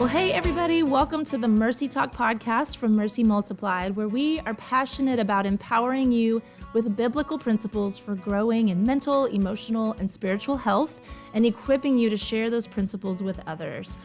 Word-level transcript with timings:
Well, 0.00 0.08
hey, 0.08 0.32
everybody, 0.32 0.82
welcome 0.82 1.24
to 1.24 1.36
the 1.36 1.46
Mercy 1.46 1.86
Talk 1.86 2.14
podcast 2.14 2.78
from 2.78 2.96
Mercy 2.96 3.22
Multiplied, 3.22 3.96
where 3.96 4.08
we 4.08 4.40
are 4.40 4.54
passionate 4.54 5.18
about 5.18 5.44
empowering 5.44 6.10
you 6.10 6.40
with 6.72 6.96
biblical 6.96 7.38
principles 7.38 7.98
for 7.98 8.14
growing 8.14 8.70
in 8.70 8.86
mental, 8.86 9.26
emotional, 9.26 9.92
and 9.98 10.10
spiritual 10.10 10.56
health 10.56 11.02
and 11.34 11.44
equipping 11.44 11.98
you 11.98 12.08
to 12.08 12.16
share 12.16 12.48
those 12.48 12.66
principles 12.66 13.22
with 13.22 13.46
others. 13.46 13.98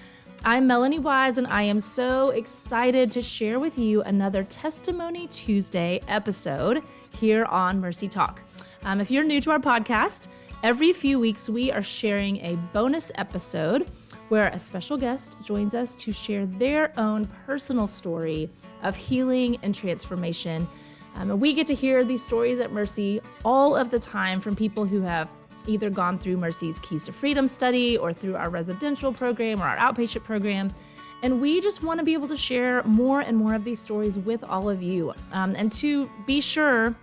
I'm 0.43 0.67
Melanie 0.67 0.99
Wise, 0.99 1.37
and 1.37 1.47
I 1.47 1.61
am 1.61 1.79
so 1.79 2.31
excited 2.31 3.09
to 3.11 3.21
share 3.21 3.57
with 3.57 3.77
you 3.77 4.01
another 4.01 4.43
Testimony 4.43 5.27
Tuesday 5.27 6.01
episode 6.09 6.83
here 7.11 7.45
on 7.45 7.79
Mercy 7.79 8.09
Talk. 8.09 8.41
Um, 8.83 8.99
if 8.99 9.09
you're 9.09 9.23
new 9.23 9.39
to 9.39 9.51
our 9.51 9.59
podcast, 9.59 10.27
every 10.61 10.91
few 10.91 11.21
weeks 11.21 11.49
we 11.49 11.71
are 11.71 11.81
sharing 11.81 12.41
a 12.41 12.57
bonus 12.73 13.13
episode 13.15 13.89
where 14.29 14.47
a 14.47 14.59
special 14.59 14.97
guest 14.97 15.37
joins 15.43 15.75
us 15.75 15.95
to 15.95 16.11
share 16.11 16.45
their 16.45 16.97
own 16.99 17.27
personal 17.45 17.87
story 17.87 18.49
of 18.83 18.95
healing 18.95 19.57
and 19.63 19.73
transformation. 19.73 20.67
Um, 21.15 21.31
and 21.31 21.39
we 21.39 21.53
get 21.53 21.67
to 21.67 21.75
hear 21.75 22.03
these 22.03 22.23
stories 22.23 22.59
at 22.59 22.71
Mercy 22.71 23.21
all 23.43 23.75
of 23.75 23.89
the 23.89 23.99
time 23.99 24.41
from 24.41 24.55
people 24.55 24.85
who 24.85 25.01
have 25.01 25.29
either 25.67 25.89
gone 25.89 26.19
through 26.19 26.37
Mercy's 26.37 26.79
Keys 26.79 27.05
to 27.05 27.13
Freedom 27.13 27.47
study 27.47 27.97
or 27.97 28.13
through 28.13 28.35
our 28.35 28.49
residential 28.49 29.13
program 29.13 29.61
or 29.61 29.65
our 29.65 29.77
outpatient 29.77 30.23
program. 30.23 30.73
And 31.23 31.41
we 31.41 31.61
just 31.61 31.81
want 31.81 31.99
to 31.99 32.03
be 32.03 32.13
able 32.13 32.27
to 32.27 32.37
share 32.37 32.83
more 32.83 33.21
and 33.21 33.37
more 33.37 33.53
of 33.53 33.63
these 33.63 33.79
stories 33.79 34.19
with 34.19 34.43
all 34.43 34.69
of 34.69 34.83
you. 34.83 35.13
Um, 35.31 35.55
and 35.55 35.71
to 35.73 36.09
be 36.27 36.41
sure, 36.41 36.95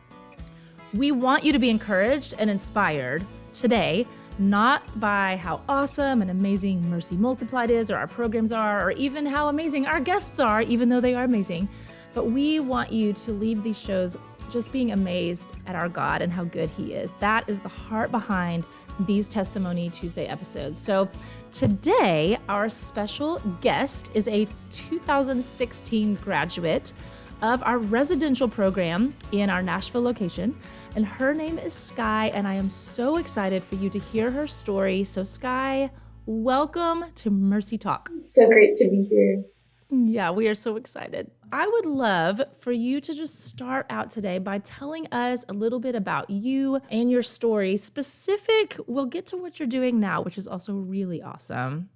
we 0.94 1.10
want 1.10 1.44
you 1.44 1.52
to 1.52 1.58
be 1.58 1.70
encouraged 1.70 2.34
and 2.38 2.50
inspired 2.50 3.26
today 3.52 4.06
not 4.38 4.98
by 5.00 5.36
how 5.36 5.60
awesome 5.68 6.22
and 6.22 6.30
amazing 6.30 6.88
Mercy 6.88 7.16
Multiplied 7.16 7.70
is, 7.70 7.90
or 7.90 7.96
our 7.96 8.06
programs 8.06 8.52
are, 8.52 8.86
or 8.86 8.92
even 8.92 9.26
how 9.26 9.48
amazing 9.48 9.86
our 9.86 10.00
guests 10.00 10.40
are, 10.40 10.62
even 10.62 10.88
though 10.88 11.00
they 11.00 11.14
are 11.14 11.24
amazing. 11.24 11.68
But 12.14 12.26
we 12.26 12.60
want 12.60 12.92
you 12.92 13.12
to 13.12 13.32
leave 13.32 13.62
these 13.62 13.80
shows 13.80 14.16
just 14.50 14.70
being 14.70 14.92
amazed 14.92 15.54
at 15.66 15.74
our 15.74 15.88
God 15.88 16.20
and 16.20 16.30
how 16.32 16.44
good 16.44 16.68
He 16.70 16.92
is. 16.92 17.14
That 17.20 17.48
is 17.48 17.60
the 17.60 17.68
heart 17.68 18.10
behind 18.10 18.66
these 19.00 19.28
Testimony 19.28 19.88
Tuesday 19.88 20.26
episodes. 20.26 20.78
So 20.78 21.08
today, 21.50 22.38
our 22.48 22.68
special 22.68 23.40
guest 23.62 24.10
is 24.14 24.28
a 24.28 24.46
2016 24.70 26.16
graduate 26.16 26.92
of 27.42 27.62
our 27.64 27.78
residential 27.78 28.48
program 28.48 29.14
in 29.32 29.50
our 29.50 29.62
Nashville 29.62 30.02
location 30.02 30.56
and 30.94 31.06
her 31.06 31.32
name 31.32 31.58
is 31.58 31.72
Sky, 31.72 32.30
and 32.34 32.46
I 32.46 32.54
am 32.54 32.68
so 32.68 33.16
excited 33.16 33.64
for 33.64 33.76
you 33.76 33.88
to 33.90 33.98
hear 33.98 34.30
her 34.30 34.46
story. 34.46 35.04
So, 35.04 35.24
Sky, 35.24 35.90
welcome 36.26 37.06
to 37.14 37.30
Mercy 37.30 37.78
Talk. 37.78 38.10
so 38.24 38.46
great 38.48 38.72
to 38.72 38.88
be 38.90 39.02
here. 39.08 39.42
Yeah, 39.90 40.30
we 40.30 40.48
are 40.48 40.54
so 40.54 40.76
excited. 40.76 41.30
I 41.50 41.66
would 41.66 41.84
love 41.84 42.40
for 42.58 42.72
you 42.72 43.00
to 43.02 43.14
just 43.14 43.44
start 43.44 43.84
out 43.90 44.10
today 44.10 44.38
by 44.38 44.58
telling 44.58 45.06
us 45.12 45.44
a 45.50 45.52
little 45.52 45.80
bit 45.80 45.94
about 45.94 46.30
you 46.30 46.80
and 46.90 47.10
your 47.10 47.22
story. 47.22 47.76
Specific, 47.76 48.78
we'll 48.86 49.04
get 49.04 49.26
to 49.26 49.36
what 49.36 49.58
you're 49.58 49.68
doing 49.68 50.00
now, 50.00 50.22
which 50.22 50.38
is 50.38 50.46
also 50.46 50.74
really 50.74 51.20
awesome. 51.20 51.90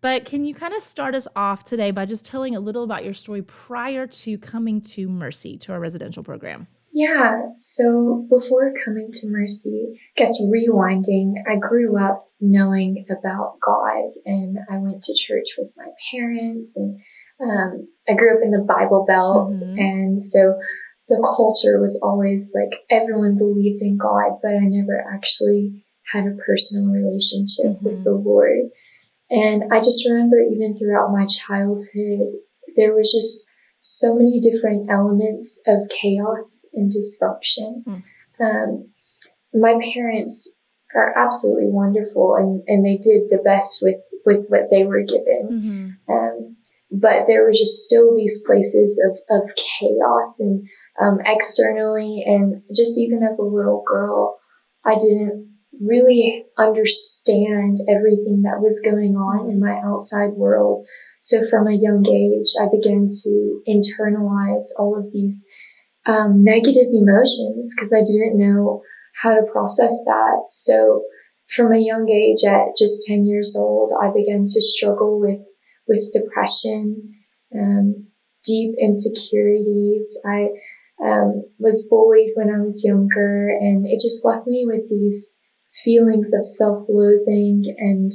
But 0.00 0.24
can 0.24 0.44
you 0.44 0.54
kind 0.54 0.72
of 0.72 0.82
start 0.82 1.14
us 1.14 1.28
off 1.36 1.64
today 1.64 1.90
by 1.90 2.06
just 2.06 2.24
telling 2.24 2.56
a 2.56 2.60
little 2.60 2.84
about 2.84 3.04
your 3.04 3.14
story 3.14 3.42
prior 3.42 4.06
to 4.06 4.38
coming 4.38 4.80
to 4.82 5.08
Mercy, 5.08 5.58
to 5.58 5.72
our 5.72 5.80
residential 5.80 6.22
program? 6.22 6.68
Yeah, 6.92 7.42
so 7.56 8.26
before 8.28 8.72
coming 8.84 9.10
to 9.12 9.28
Mercy, 9.28 9.92
I 9.94 10.20
guess 10.20 10.42
rewinding, 10.42 11.34
I 11.48 11.56
grew 11.56 11.96
up 12.02 12.28
knowing 12.40 13.04
about 13.08 13.60
God 13.60 14.08
and 14.24 14.58
I 14.70 14.78
went 14.78 15.02
to 15.02 15.14
church 15.14 15.50
with 15.56 15.72
my 15.76 15.86
parents 16.10 16.76
and 16.76 16.98
um, 17.40 17.88
I 18.08 18.14
grew 18.14 18.36
up 18.36 18.42
in 18.42 18.50
the 18.50 18.64
Bible 18.66 19.04
Belt. 19.06 19.50
Mm-hmm. 19.50 19.78
And 19.78 20.22
so 20.22 20.58
the 21.08 21.22
culture 21.36 21.80
was 21.80 22.00
always 22.02 22.54
like 22.54 22.80
everyone 22.90 23.38
believed 23.38 23.82
in 23.82 23.96
God, 23.96 24.38
but 24.42 24.52
I 24.52 24.60
never 24.60 25.04
actually 25.12 25.84
had 26.12 26.26
a 26.26 26.36
personal 26.44 26.92
relationship 26.92 27.76
mm-hmm. 27.76 27.84
with 27.84 28.04
the 28.04 28.12
Lord. 28.12 28.70
And 29.30 29.64
I 29.72 29.78
just 29.78 30.06
remember 30.08 30.36
even 30.40 30.76
throughout 30.76 31.12
my 31.12 31.26
childhood, 31.26 32.28
there 32.76 32.94
was 32.94 33.12
just 33.12 33.48
so 33.80 34.14
many 34.14 34.40
different 34.40 34.90
elements 34.90 35.62
of 35.66 35.88
chaos 35.88 36.68
and 36.74 36.90
dysfunction. 36.90 37.84
Mm. 37.84 38.02
Um, 38.40 38.88
my 39.54 39.80
parents 39.94 40.60
are 40.94 41.16
absolutely 41.16 41.68
wonderful 41.68 42.34
and, 42.34 42.62
and 42.66 42.84
they 42.84 42.96
did 42.96 43.30
the 43.30 43.40
best 43.44 43.78
with, 43.82 43.96
with 44.26 44.46
what 44.48 44.68
they 44.70 44.84
were 44.84 45.02
given. 45.02 45.96
Mm-hmm. 46.08 46.12
Um, 46.12 46.56
but 46.90 47.26
there 47.26 47.44
were 47.44 47.52
just 47.52 47.84
still 47.84 48.16
these 48.16 48.42
places 48.44 49.00
of, 49.08 49.42
of 49.42 49.50
chaos 49.54 50.40
and 50.40 50.68
um, 51.00 51.18
externally 51.24 52.24
and 52.26 52.62
just 52.74 52.98
even 52.98 53.22
as 53.22 53.38
a 53.38 53.44
little 53.44 53.84
girl, 53.86 54.38
I 54.84 54.96
didn't 54.96 55.49
really 55.80 56.44
understand 56.58 57.80
everything 57.88 58.42
that 58.42 58.60
was 58.60 58.80
going 58.84 59.16
on 59.16 59.50
in 59.50 59.60
my 59.60 59.80
outside 59.84 60.32
world. 60.32 60.86
So 61.20 61.44
from 61.46 61.66
a 61.66 61.74
young 61.74 62.06
age, 62.06 62.52
I 62.60 62.68
began 62.70 63.06
to 63.22 63.62
internalize 63.68 64.68
all 64.78 64.98
of 64.98 65.12
these 65.12 65.46
um, 66.06 66.42
negative 66.42 66.88
emotions 66.92 67.74
because 67.74 67.92
I 67.92 68.04
didn't 68.04 68.38
know 68.38 68.82
how 69.22 69.34
to 69.34 69.50
process 69.50 70.02
that. 70.06 70.44
So 70.48 71.04
from 71.48 71.72
a 71.72 71.78
young 71.78 72.08
age, 72.08 72.44
at 72.44 72.76
just 72.78 73.06
10 73.06 73.26
years 73.26 73.56
old, 73.58 73.92
I 74.00 74.10
began 74.14 74.44
to 74.46 74.62
struggle 74.62 75.20
with, 75.20 75.46
with 75.88 76.12
depression, 76.12 77.14
um, 77.54 78.06
deep 78.44 78.76
insecurities. 78.78 80.18
I 80.26 80.50
um, 81.04 81.44
was 81.58 81.88
bullied 81.88 82.32
when 82.34 82.50
I 82.50 82.60
was 82.62 82.84
younger 82.84 83.48
and 83.48 83.86
it 83.86 84.00
just 84.00 84.24
left 84.24 84.46
me 84.46 84.64
with 84.66 84.88
these 84.88 85.42
feelings 85.72 86.32
of 86.32 86.44
self-loathing 86.44 87.64
and 87.78 88.12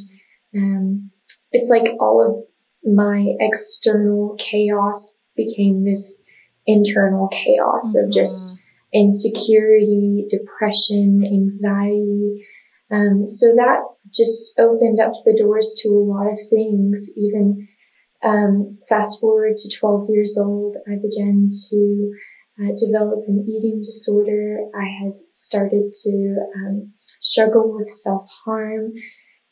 um, 0.55 1.11
it's 1.51 1.69
like 1.69 1.87
all 1.99 2.21
of 2.25 2.43
my 2.91 3.33
external 3.39 4.35
chaos 4.37 5.23
became 5.35 5.83
this 5.83 6.25
internal 6.65 7.27
chaos 7.29 7.95
mm-hmm. 7.95 8.07
of 8.07 8.13
just 8.13 8.59
insecurity, 8.93 10.25
depression, 10.29 11.23
anxiety. 11.25 12.45
Um, 12.91 13.27
so 13.27 13.47
that 13.55 13.79
just 14.13 14.57
opened 14.59 14.99
up 14.99 15.13
the 15.25 15.35
doors 15.37 15.75
to 15.81 15.89
a 15.89 15.99
lot 15.99 16.31
of 16.31 16.39
things. 16.49 17.11
Even 17.17 17.67
um, 18.23 18.77
fast 18.87 19.19
forward 19.19 19.57
to 19.57 19.77
12 19.77 20.09
years 20.09 20.37
old, 20.37 20.77
I 20.87 20.95
began 20.95 21.49
to 21.69 22.13
uh, 22.61 22.71
develop 22.77 23.25
an 23.27 23.45
eating 23.49 23.81
disorder. 23.83 24.59
I 24.73 24.87
had 25.03 25.13
started 25.31 25.91
to 26.03 26.35
um, 26.55 26.93
struggle 27.35 27.75
with 27.75 27.89
self 27.89 28.27
harm. 28.45 28.93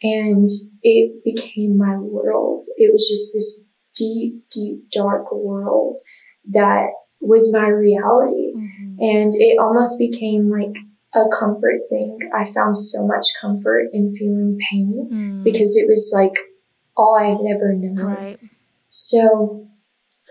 And 0.01 0.49
it 0.81 1.23
became 1.23 1.77
my 1.77 1.95
world. 1.97 2.61
It 2.77 2.91
was 2.91 3.07
just 3.07 3.31
this 3.33 3.69
deep, 3.95 4.43
deep, 4.51 4.91
dark 4.91 5.31
world 5.31 5.97
that 6.51 6.87
was 7.21 7.53
my 7.53 7.67
reality. 7.67 8.53
Mm-hmm. 8.53 8.95
And 8.99 9.33
it 9.35 9.57
almost 9.59 9.97
became 9.97 10.49
like 10.49 10.75
a 11.13 11.29
comfort 11.29 11.81
thing. 11.89 12.19
I 12.35 12.43
found 12.43 12.75
so 12.75 13.05
much 13.07 13.27
comfort 13.39 13.89
in 13.93 14.13
feeling 14.13 14.57
pain 14.69 15.09
mm. 15.11 15.43
because 15.43 15.77
it 15.77 15.87
was 15.87 16.11
like 16.13 16.37
all 16.97 17.15
I 17.15 17.27
had 17.27 17.55
ever 17.55 17.73
known. 17.73 18.05
Right. 18.05 18.39
So 18.89 19.67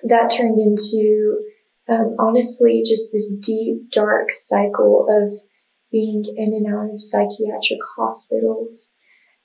that 0.04 0.30
turned 0.30 0.58
into 0.58 1.40
um, 1.88 2.16
honestly 2.18 2.82
just 2.86 3.10
this 3.12 3.36
deep, 3.38 3.90
dark 3.90 4.32
cycle 4.32 5.06
of 5.08 5.32
being 5.92 6.24
in 6.36 6.54
and 6.54 6.74
out 6.74 6.92
of 6.92 7.00
psychiatric 7.00 7.80
hospitals 7.96 8.98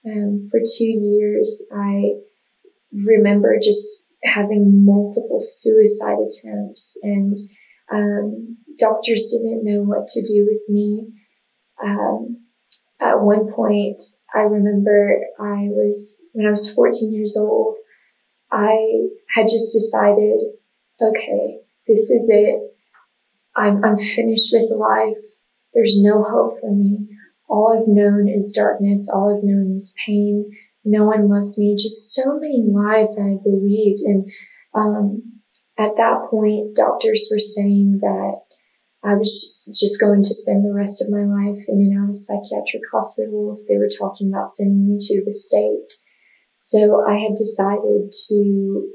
um, 0.05 0.47
for 0.49 0.59
two 0.59 0.85
years, 0.85 1.67
I 1.75 2.13
remember 3.05 3.59
just 3.61 4.09
having 4.23 4.85
multiple 4.85 5.39
suicide 5.39 6.17
attempts, 6.19 6.99
and 7.03 7.37
um, 7.91 8.57
doctors 8.77 9.31
didn't 9.31 9.63
know 9.63 9.81
what 9.81 10.07
to 10.07 10.21
do 10.21 10.47
with 10.49 10.63
me. 10.69 11.07
Um, 11.83 12.45
at 12.99 13.21
one 13.21 13.51
point, 13.51 14.01
I 14.33 14.39
remember 14.39 15.19
I 15.39 15.67
was, 15.69 16.23
when 16.33 16.47
I 16.47 16.51
was 16.51 16.73
14 16.73 17.13
years 17.13 17.37
old, 17.37 17.77
I 18.51 19.09
had 19.29 19.47
just 19.47 19.73
decided, 19.73 20.41
okay, 21.01 21.59
this 21.87 22.09
is 22.09 22.29
it. 22.31 22.59
I'm, 23.55 23.83
I'm 23.83 23.97
finished 23.97 24.49
with 24.51 24.71
life. 24.71 25.17
There's 25.77 26.01
no 26.01 26.23
hope 26.23 26.59
for 26.59 26.71
me. 26.71 27.07
All 27.47 27.71
I've 27.71 27.87
known 27.87 28.27
is 28.27 28.51
darkness. 28.51 29.07
All 29.13 29.29
I've 29.29 29.43
known 29.43 29.75
is 29.75 29.95
pain. 30.03 30.49
No 30.83 31.05
one 31.05 31.29
loves 31.29 31.59
me. 31.59 31.75
Just 31.75 32.15
so 32.15 32.39
many 32.39 32.65
lies 32.67 33.15
that 33.15 33.21
I 33.21 33.37
believed. 33.43 33.99
And 34.01 34.27
um, 34.73 35.21
at 35.77 35.95
that 35.97 36.25
point, 36.31 36.75
doctors 36.75 37.29
were 37.31 37.37
saying 37.37 37.99
that 38.01 38.41
I 39.03 39.13
was 39.13 39.61
just 39.71 40.01
going 40.01 40.23
to 40.23 40.33
spend 40.33 40.65
the 40.65 40.73
rest 40.73 40.99
of 40.99 41.11
my 41.11 41.25
life 41.25 41.63
in 41.67 41.77
and 41.77 42.01
out 42.01 42.09
of 42.09 42.17
psychiatric 42.17 42.81
hospitals. 42.91 43.67
They 43.67 43.77
were 43.77 43.87
talking 43.87 44.33
about 44.33 44.49
sending 44.49 44.89
me 44.89 44.97
to 44.99 45.23
the 45.23 45.31
state. 45.31 45.93
So 46.57 47.05
I 47.07 47.19
had 47.19 47.35
decided 47.35 48.11
to 48.29 48.89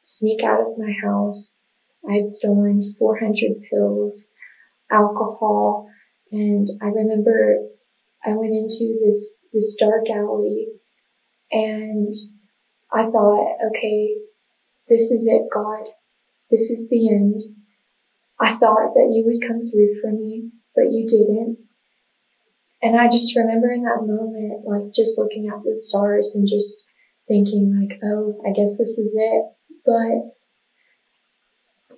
sneak 0.00 0.42
out 0.42 0.62
of 0.62 0.78
my 0.78 0.94
house. 1.04 1.68
I 2.08 2.14
had 2.14 2.26
stolen 2.26 2.80
400 2.98 3.62
pills, 3.70 4.34
alcohol, 4.90 5.91
and 6.32 6.66
I 6.80 6.86
remember 6.86 7.58
I 8.24 8.32
went 8.32 8.54
into 8.54 8.98
this, 9.04 9.48
this 9.52 9.76
dark 9.78 10.08
alley 10.08 10.68
and 11.50 12.14
I 12.90 13.04
thought, 13.04 13.58
okay, 13.68 14.14
this 14.88 15.10
is 15.10 15.28
it, 15.30 15.42
God. 15.52 15.88
This 16.50 16.70
is 16.70 16.88
the 16.88 17.08
end. 17.08 17.42
I 18.40 18.52
thought 18.54 18.94
that 18.94 19.12
you 19.12 19.24
would 19.26 19.46
come 19.46 19.66
through 19.66 20.00
for 20.00 20.10
me, 20.10 20.50
but 20.74 20.90
you 20.90 21.06
didn't. 21.06 21.58
And 22.82 22.98
I 22.98 23.08
just 23.08 23.36
remember 23.36 23.70
in 23.70 23.84
that 23.84 24.06
moment, 24.06 24.64
like 24.66 24.92
just 24.94 25.18
looking 25.18 25.48
at 25.48 25.62
the 25.62 25.76
stars 25.76 26.34
and 26.34 26.48
just 26.48 26.88
thinking 27.28 27.78
like, 27.78 28.00
oh, 28.02 28.42
I 28.46 28.52
guess 28.52 28.78
this 28.78 28.98
is 28.98 29.14
it. 29.16 29.44
But 29.84 30.32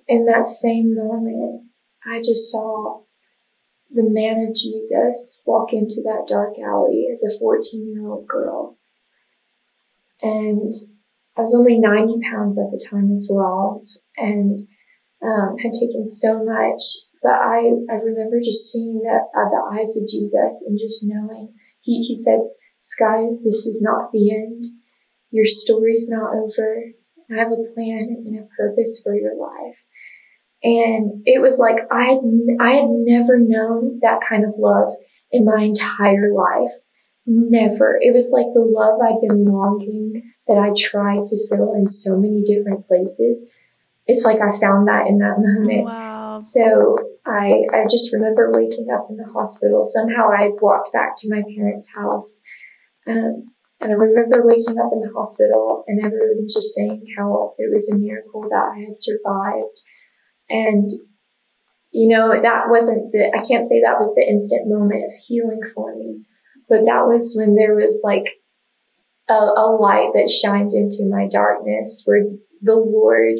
in 0.07 0.25
that 0.25 0.45
same 0.45 0.95
moment, 0.95 1.63
I 2.05 2.19
just 2.19 2.51
saw 2.51 3.04
the 3.95 4.03
man 4.03 4.45
of 4.45 4.55
Jesus 4.55 5.41
walk 5.45 5.71
into 5.71 6.01
that 6.03 6.27
dark 6.27 6.59
alley 6.59 7.07
as 7.11 7.23
a 7.23 7.39
14 7.39 7.89
year 7.89 8.07
old 8.07 8.27
girl. 8.27 8.77
And 10.21 10.73
I 11.37 11.41
was 11.41 11.55
only 11.55 11.79
90 11.79 12.19
pounds 12.29 12.59
at 12.59 12.71
the 12.71 12.83
time 12.89 13.11
as 13.11 13.27
well 13.31 13.83
and 14.17 14.61
um, 15.23 15.57
had 15.57 15.71
taken 15.73 16.07
so 16.07 16.43
much. 16.43 16.81
But 17.23 17.33
I, 17.33 17.71
I 17.89 17.95
remember 18.03 18.39
just 18.43 18.71
seeing 18.71 19.01
that 19.03 19.31
the 19.33 19.79
eyes 19.79 19.97
of 19.97 20.07
Jesus 20.07 20.63
and 20.67 20.77
just 20.77 21.05
knowing 21.07 21.53
he, 21.81 22.01
he 22.01 22.15
said, 22.15 22.39
Sky, 22.77 23.27
this 23.43 23.65
is 23.65 23.81
not 23.81 24.11
the 24.11 24.31
end. 24.31 24.65
Your 25.31 25.45
story's 25.45 26.09
not 26.09 26.35
over. 26.35 26.83
I 27.31 27.35
have 27.37 27.51
a 27.51 27.73
plan 27.73 28.23
and 28.25 28.37
a 28.37 28.47
purpose 28.55 29.01
for 29.03 29.15
your 29.15 29.35
life. 29.35 29.85
And 30.65 31.21
it 31.25 31.43
was 31.43 31.59
like 31.59 31.77
I 31.91 32.05
had, 32.05 32.19
I 32.59 32.71
had 32.71 32.89
never 32.89 33.37
known 33.37 33.99
that 34.01 34.19
kind 34.19 34.43
of 34.43 34.55
love 34.57 34.89
in 35.31 35.45
my 35.45 35.61
entire 35.61 36.33
life. 36.33 36.71
Never. 37.27 37.99
It 38.01 38.13
was 38.13 38.31
like 38.33 38.47
the 38.53 38.65
love 38.65 38.99
I'd 38.99 39.21
been 39.21 39.45
longing 39.45 40.33
that 40.47 40.57
I 40.57 40.73
tried 40.75 41.23
to 41.23 41.47
feel 41.47 41.73
in 41.75 41.85
so 41.85 42.17
many 42.17 42.43
different 42.43 42.87
places. 42.87 43.47
It's 44.07 44.25
like 44.25 44.37
I 44.41 44.57
found 44.59 44.87
that 44.87 45.05
in 45.07 45.19
that 45.19 45.37
moment. 45.37 45.85
Wow. 45.85 46.37
So 46.39 46.97
I, 47.25 47.61
I 47.71 47.85
just 47.89 48.11
remember 48.13 48.51
waking 48.51 48.87
up 48.91 49.07
in 49.09 49.17
the 49.17 49.31
hospital. 49.31 49.83
Somehow 49.83 50.29
I 50.31 50.49
walked 50.61 50.93
back 50.93 51.13
to 51.17 51.29
my 51.29 51.43
parents' 51.55 51.93
house. 51.93 52.41
Um, 53.07 53.51
and 53.81 53.91
I 53.91 53.95
remember 53.95 54.41
waking 54.43 54.79
up 54.79 54.91
in 54.93 55.01
the 55.01 55.13
hospital 55.15 55.83
and 55.87 56.03
everyone 56.03 56.47
just 56.51 56.73
saying 56.73 57.05
how 57.17 57.53
it 57.59 57.71
was 57.71 57.89
a 57.91 57.97
miracle 57.97 58.41
that 58.49 58.71
I 58.75 58.79
had 58.79 58.97
survived. 58.97 59.81
And, 60.49 60.89
you 61.91 62.07
know, 62.07 62.29
that 62.41 62.65
wasn't 62.69 63.11
the, 63.11 63.31
I 63.33 63.41
can't 63.47 63.63
say 63.63 63.81
that 63.81 63.99
was 63.99 64.13
the 64.15 64.27
instant 64.27 64.67
moment 64.67 65.05
of 65.05 65.13
healing 65.27 65.61
for 65.73 65.95
me, 65.95 66.21
but 66.69 66.85
that 66.85 67.07
was 67.07 67.35
when 67.37 67.55
there 67.55 67.75
was 67.75 68.01
like 68.03 68.41
a, 69.29 69.33
a 69.33 69.77
light 69.79 70.11
that 70.13 70.29
shined 70.29 70.73
into 70.73 71.09
my 71.09 71.27
darkness 71.27 72.03
where 72.05 72.25
the 72.61 72.75
Lord 72.75 73.39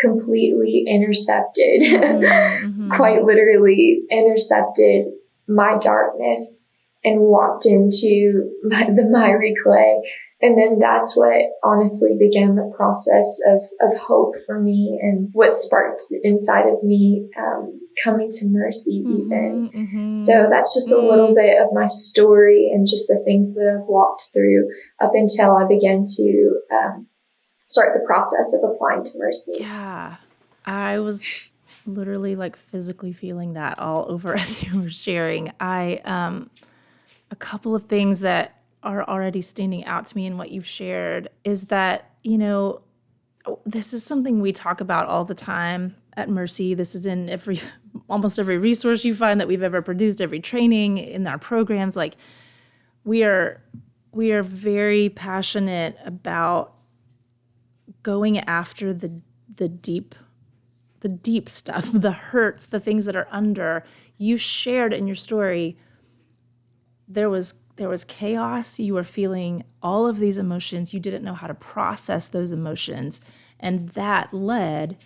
completely 0.00 0.84
intercepted, 0.86 1.82
mm-hmm. 1.82 2.88
quite 2.92 3.24
literally 3.24 4.02
intercepted 4.10 5.06
my 5.48 5.78
darkness 5.80 6.70
and 7.04 7.20
walked 7.20 7.66
into 7.66 8.50
my, 8.64 8.84
the 8.84 9.08
miry 9.10 9.54
clay. 9.62 10.02
And 10.44 10.58
then 10.58 10.78
that's 10.78 11.16
what 11.16 11.40
honestly 11.62 12.18
began 12.18 12.54
the 12.54 12.70
process 12.76 13.40
of, 13.48 13.62
of 13.80 13.98
hope 13.98 14.34
for 14.46 14.60
me 14.60 15.00
and 15.00 15.30
what 15.32 15.54
sparked 15.54 16.02
inside 16.22 16.68
of 16.68 16.82
me 16.82 17.30
um, 17.38 17.80
coming 18.04 18.28
to 18.30 18.48
mercy 18.50 19.02
mm-hmm, 19.02 19.20
even. 19.22 19.70
Mm-hmm. 19.74 20.18
So 20.18 20.46
that's 20.50 20.74
just 20.74 20.92
a 20.92 20.98
little 20.98 21.28
mm-hmm. 21.28 21.36
bit 21.36 21.62
of 21.62 21.68
my 21.72 21.86
story 21.86 22.70
and 22.74 22.86
just 22.86 23.08
the 23.08 23.22
things 23.24 23.54
that 23.54 23.74
I've 23.74 23.88
walked 23.88 24.28
through 24.34 24.68
up 25.00 25.12
until 25.14 25.56
I 25.56 25.66
began 25.66 26.04
to 26.14 26.60
um, 26.70 27.06
start 27.64 27.94
the 27.94 28.04
process 28.06 28.52
of 28.52 28.70
applying 28.70 29.02
to 29.02 29.18
mercy. 29.18 29.56
Yeah. 29.60 30.16
I 30.66 30.98
was 30.98 31.48
literally 31.86 32.36
like 32.36 32.56
physically 32.56 33.14
feeling 33.14 33.54
that 33.54 33.78
all 33.78 34.12
over 34.12 34.34
as 34.38 34.62
you 34.62 34.82
were 34.82 34.90
sharing. 34.90 35.52
I, 35.58 36.02
um, 36.04 36.50
a 37.30 37.36
couple 37.36 37.74
of 37.74 37.86
things 37.86 38.20
that 38.20 38.60
are 38.84 39.08
already 39.08 39.42
standing 39.42 39.84
out 39.86 40.06
to 40.06 40.16
me 40.16 40.26
in 40.26 40.38
what 40.38 40.50
you've 40.50 40.66
shared 40.66 41.28
is 41.42 41.66
that, 41.66 42.10
you 42.22 42.38
know, 42.38 42.82
this 43.66 43.92
is 43.92 44.04
something 44.04 44.40
we 44.40 44.52
talk 44.52 44.80
about 44.80 45.06
all 45.06 45.24
the 45.24 45.34
time 45.34 45.96
at 46.16 46.28
Mercy. 46.28 46.74
This 46.74 46.94
is 46.94 47.06
in 47.06 47.28
every 47.28 47.60
almost 48.08 48.38
every 48.38 48.58
resource 48.58 49.04
you 49.04 49.14
find 49.14 49.40
that 49.40 49.48
we've 49.48 49.62
ever 49.62 49.82
produced, 49.82 50.20
every 50.20 50.40
training 50.40 50.98
in 50.98 51.26
our 51.26 51.38
programs. 51.38 51.96
Like 51.96 52.16
we 53.02 53.24
are 53.24 53.62
we 54.12 54.32
are 54.32 54.42
very 54.42 55.08
passionate 55.08 55.96
about 56.04 56.74
going 58.02 58.38
after 58.38 58.94
the 58.94 59.20
the 59.56 59.68
deep 59.68 60.14
the 61.00 61.08
deep 61.08 61.48
stuff, 61.48 61.90
the 61.92 62.12
hurts, 62.12 62.66
the 62.66 62.80
things 62.80 63.04
that 63.04 63.16
are 63.16 63.28
under. 63.30 63.84
You 64.16 64.36
shared 64.36 64.92
in 64.92 65.06
your 65.06 65.16
story 65.16 65.76
there 67.06 67.30
was 67.30 67.54
there 67.76 67.88
was 67.88 68.04
chaos, 68.04 68.78
you 68.78 68.94
were 68.94 69.04
feeling 69.04 69.64
all 69.82 70.06
of 70.06 70.18
these 70.18 70.38
emotions, 70.38 70.94
you 70.94 71.00
didn't 71.00 71.24
know 71.24 71.34
how 71.34 71.46
to 71.46 71.54
process 71.54 72.28
those 72.28 72.52
emotions, 72.52 73.20
and 73.58 73.88
that 73.90 74.32
led 74.32 74.96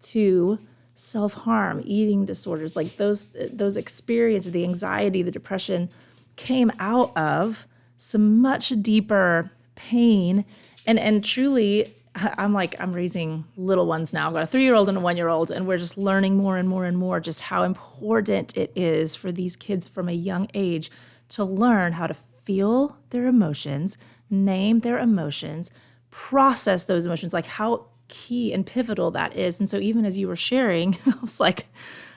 to 0.00 0.58
self 0.94 1.34
harm, 1.34 1.80
eating 1.84 2.24
disorders, 2.24 2.76
like 2.76 2.96
those 2.96 3.28
those 3.52 3.76
experiences, 3.76 4.52
the 4.52 4.64
anxiety, 4.64 5.22
the 5.22 5.30
depression 5.30 5.90
came 6.36 6.72
out 6.78 7.16
of 7.16 7.66
some 7.96 8.40
much 8.40 8.72
deeper 8.80 9.50
pain 9.74 10.44
and 10.86 10.98
and 10.98 11.24
truly 11.24 11.94
I'm 12.14 12.52
like 12.52 12.80
I'm 12.80 12.92
raising 12.92 13.44
little 13.56 13.86
ones 13.86 14.12
now. 14.12 14.28
I've 14.28 14.34
got 14.34 14.54
a 14.54 14.56
3-year-old 14.56 14.88
and 14.88 14.98
a 14.98 15.00
1-year-old 15.00 15.50
and 15.50 15.66
we're 15.66 15.78
just 15.78 15.98
learning 15.98 16.36
more 16.36 16.56
and 16.56 16.68
more 16.68 16.84
and 16.84 16.96
more 16.96 17.20
just 17.20 17.42
how 17.42 17.62
important 17.62 18.56
it 18.56 18.72
is 18.74 19.14
for 19.14 19.30
these 19.30 19.56
kids 19.56 19.86
from 19.86 20.08
a 20.08 20.12
young 20.12 20.48
age 20.54 20.90
to 21.30 21.44
learn 21.44 21.92
how 21.92 22.06
to 22.06 22.14
feel 22.14 22.96
their 23.10 23.26
emotions, 23.26 23.98
name 24.30 24.80
their 24.80 24.98
emotions, 24.98 25.70
process 26.10 26.84
those 26.84 27.06
emotions 27.06 27.32
like 27.32 27.46
how 27.46 27.86
key 28.08 28.52
and 28.52 28.66
pivotal 28.66 29.10
that 29.10 29.36
is. 29.36 29.60
And 29.60 29.68
so 29.68 29.78
even 29.78 30.04
as 30.04 30.18
you 30.18 30.28
were 30.28 30.36
sharing, 30.36 30.98
I 31.06 31.14
was 31.20 31.40
like, 31.40 31.66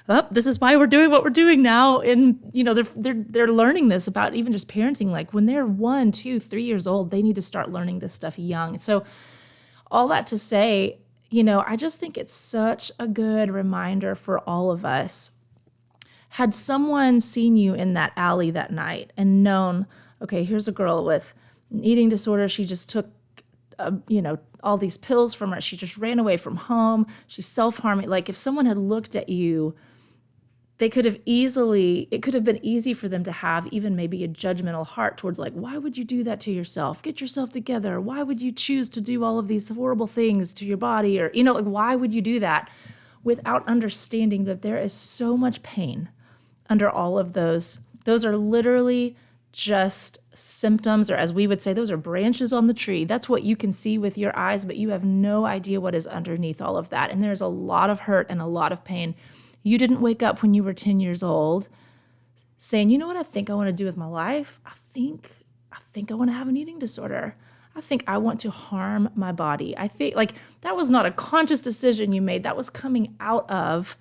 oh, 0.09 0.27
this 0.31 0.45
is 0.45 0.59
why 0.59 0.75
we're 0.77 0.87
doing 0.87 1.11
what 1.11 1.23
we're 1.23 1.29
doing 1.29 1.61
now. 1.61 1.99
And 1.99 2.39
you 2.53 2.63
know, 2.63 2.73
they're 2.73 2.87
they're 2.95 3.23
they're 3.27 3.51
learning 3.51 3.89
this 3.89 4.07
about 4.07 4.33
even 4.33 4.51
just 4.51 4.67
parenting. 4.67 5.07
Like 5.11 5.33
when 5.33 5.45
they're 5.45 5.65
one, 5.65 6.11
two, 6.11 6.39
three 6.39 6.63
years 6.63 6.87
old, 6.87 7.11
they 7.11 7.21
need 7.21 7.35
to 7.35 7.41
start 7.41 7.71
learning 7.71 7.99
this 7.99 8.13
stuff 8.13 8.39
young. 8.39 8.77
So 8.77 9.03
all 9.89 10.07
that 10.07 10.27
to 10.27 10.37
say, 10.37 10.99
you 11.29 11.43
know, 11.43 11.63
I 11.67 11.75
just 11.75 11.99
think 11.99 12.17
it's 12.17 12.33
such 12.33 12.91
a 12.99 13.07
good 13.07 13.51
reminder 13.51 14.15
for 14.15 14.39
all 14.39 14.71
of 14.71 14.85
us. 14.85 15.31
Had 16.35 16.55
someone 16.55 17.19
seen 17.19 17.57
you 17.57 17.73
in 17.73 17.93
that 17.93 18.13
alley 18.15 18.51
that 18.51 18.71
night 18.71 19.11
and 19.17 19.43
known, 19.43 19.85
okay, 20.21 20.43
here's 20.43 20.67
a 20.67 20.71
girl 20.71 21.03
with 21.03 21.33
an 21.69 21.83
eating 21.83 22.09
disorder, 22.09 22.47
she 22.47 22.65
just 22.65 22.89
took 22.89 23.09
uh, 23.81 23.91
you 24.07 24.21
know, 24.21 24.37
all 24.63 24.77
these 24.77 24.97
pills 24.97 25.33
from 25.33 25.51
her. 25.51 25.59
She 25.59 25.75
just 25.75 25.97
ran 25.97 26.19
away 26.19 26.37
from 26.37 26.55
home. 26.55 27.07
She's 27.27 27.47
self 27.47 27.79
harming. 27.79 28.09
Like, 28.09 28.29
if 28.29 28.35
someone 28.35 28.65
had 28.65 28.77
looked 28.77 29.15
at 29.15 29.27
you, 29.27 29.75
they 30.77 30.89
could 30.89 31.05
have 31.05 31.19
easily, 31.25 32.07
it 32.11 32.21
could 32.23 32.33
have 32.33 32.43
been 32.43 32.63
easy 32.63 32.93
for 32.93 33.07
them 33.07 33.23
to 33.23 33.31
have 33.31 33.67
even 33.67 33.95
maybe 33.95 34.23
a 34.23 34.27
judgmental 34.27 34.85
heart 34.85 35.17
towards, 35.17 35.39
like, 35.39 35.53
why 35.53 35.77
would 35.77 35.97
you 35.97 36.03
do 36.03 36.23
that 36.23 36.39
to 36.41 36.51
yourself? 36.51 37.01
Get 37.01 37.21
yourself 37.21 37.51
together. 37.51 37.99
Why 37.99 38.23
would 38.23 38.41
you 38.41 38.51
choose 38.51 38.89
to 38.89 39.01
do 39.01 39.23
all 39.23 39.37
of 39.39 39.47
these 39.47 39.69
horrible 39.69 40.07
things 40.07 40.53
to 40.55 40.65
your 40.65 40.77
body? 40.77 41.19
Or, 41.19 41.31
you 41.33 41.43
know, 41.43 41.53
like, 41.53 41.65
why 41.65 41.95
would 41.95 42.13
you 42.13 42.21
do 42.21 42.39
that 42.39 42.69
without 43.23 43.67
understanding 43.67 44.45
that 44.45 44.61
there 44.61 44.77
is 44.77 44.93
so 44.93 45.37
much 45.37 45.61
pain 45.61 46.09
under 46.71 46.89
all 46.89 47.19
of 47.19 47.33
those? 47.33 47.79
Those 48.05 48.25
are 48.25 48.37
literally 48.37 49.15
just 49.51 50.19
symptoms, 50.33 51.11
or 51.11 51.15
as 51.15 51.33
we 51.33 51.45
would 51.45 51.61
say, 51.61 51.73
those 51.73 51.91
are 51.91 51.97
branches 51.97 52.53
on 52.53 52.67
the 52.67 52.73
tree. 52.73 53.03
That's 53.03 53.27
what 53.27 53.43
you 53.43 53.57
can 53.57 53.73
see 53.73 53.97
with 53.97 54.17
your 54.17 54.35
eyes, 54.37 54.65
but 54.65 54.77
you 54.77 54.89
have 54.89 55.03
no 55.03 55.45
idea 55.45 55.81
what 55.81 55.93
is 55.93 56.07
underneath 56.07 56.61
all 56.61 56.77
of 56.77 56.89
that. 56.89 57.11
And 57.11 57.21
there's 57.21 57.41
a 57.41 57.47
lot 57.47 57.89
of 57.89 58.01
hurt 58.01 58.27
and 58.29 58.41
a 58.41 58.45
lot 58.45 58.71
of 58.71 58.85
pain. 58.85 59.13
You 59.61 59.77
didn't 59.77 60.01
wake 60.01 60.23
up 60.23 60.41
when 60.41 60.53
you 60.53 60.63
were 60.63 60.73
10 60.73 60.99
years 61.01 61.21
old 61.21 61.67
saying, 62.57 62.89
you 62.89 62.97
know 62.97 63.07
what 63.07 63.17
I 63.17 63.23
think 63.23 63.49
I 63.49 63.53
want 63.55 63.67
to 63.67 63.73
do 63.73 63.85
with 63.85 63.97
my 63.97 64.07
life? 64.07 64.61
I 64.65 64.71
think 64.93 65.31
I 65.71 65.77
think 65.93 66.11
I 66.11 66.15
want 66.15 66.29
to 66.29 66.35
have 66.35 66.47
an 66.47 66.57
eating 66.57 66.79
disorder. 66.79 67.35
I 67.75 67.81
think 67.81 68.03
I 68.05 68.17
want 68.17 68.39
to 68.41 68.51
harm 68.51 69.09
my 69.15 69.31
body. 69.31 69.77
I 69.77 69.87
think 69.87 70.15
like 70.15 70.33
that 70.61 70.75
was 70.75 70.89
not 70.89 71.05
a 71.05 71.11
conscious 71.11 71.61
decision 71.61 72.11
you 72.11 72.21
made. 72.21 72.43
That 72.43 72.57
was 72.57 72.69
coming 72.69 73.15
out 73.19 73.49
of 73.49 73.95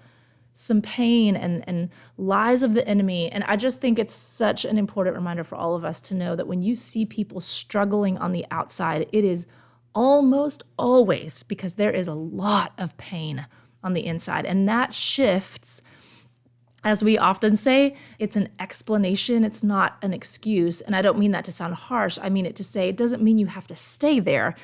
some 0.60 0.82
pain 0.82 1.36
and, 1.36 1.66
and 1.66 1.88
lies 2.18 2.62
of 2.62 2.74
the 2.74 2.86
enemy. 2.86 3.30
And 3.32 3.42
I 3.44 3.56
just 3.56 3.80
think 3.80 3.98
it's 3.98 4.14
such 4.14 4.66
an 4.66 4.76
important 4.76 5.16
reminder 5.16 5.42
for 5.42 5.56
all 5.56 5.74
of 5.74 5.86
us 5.86 6.02
to 6.02 6.14
know 6.14 6.36
that 6.36 6.46
when 6.46 6.60
you 6.60 6.74
see 6.74 7.06
people 7.06 7.40
struggling 7.40 8.18
on 8.18 8.32
the 8.32 8.44
outside, 8.50 9.08
it 9.10 9.24
is 9.24 9.46
almost 9.94 10.64
always 10.78 11.42
because 11.44 11.74
there 11.74 11.90
is 11.90 12.06
a 12.06 12.14
lot 12.14 12.74
of 12.76 12.94
pain 12.98 13.46
on 13.82 13.94
the 13.94 14.04
inside. 14.04 14.44
And 14.44 14.68
that 14.68 14.92
shifts, 14.92 15.80
as 16.84 17.02
we 17.02 17.16
often 17.16 17.56
say, 17.56 17.96
it's 18.18 18.36
an 18.36 18.50
explanation, 18.58 19.44
it's 19.44 19.62
not 19.62 19.96
an 20.02 20.12
excuse. 20.12 20.82
And 20.82 20.94
I 20.94 21.00
don't 21.00 21.18
mean 21.18 21.30
that 21.32 21.46
to 21.46 21.52
sound 21.52 21.74
harsh. 21.74 22.18
I 22.22 22.28
mean 22.28 22.44
it 22.44 22.54
to 22.56 22.64
say 22.64 22.90
it 22.90 22.98
doesn't 22.98 23.22
mean 23.22 23.38
you 23.38 23.46
have 23.46 23.66
to 23.68 23.74
stay 23.74 24.20
there. 24.20 24.54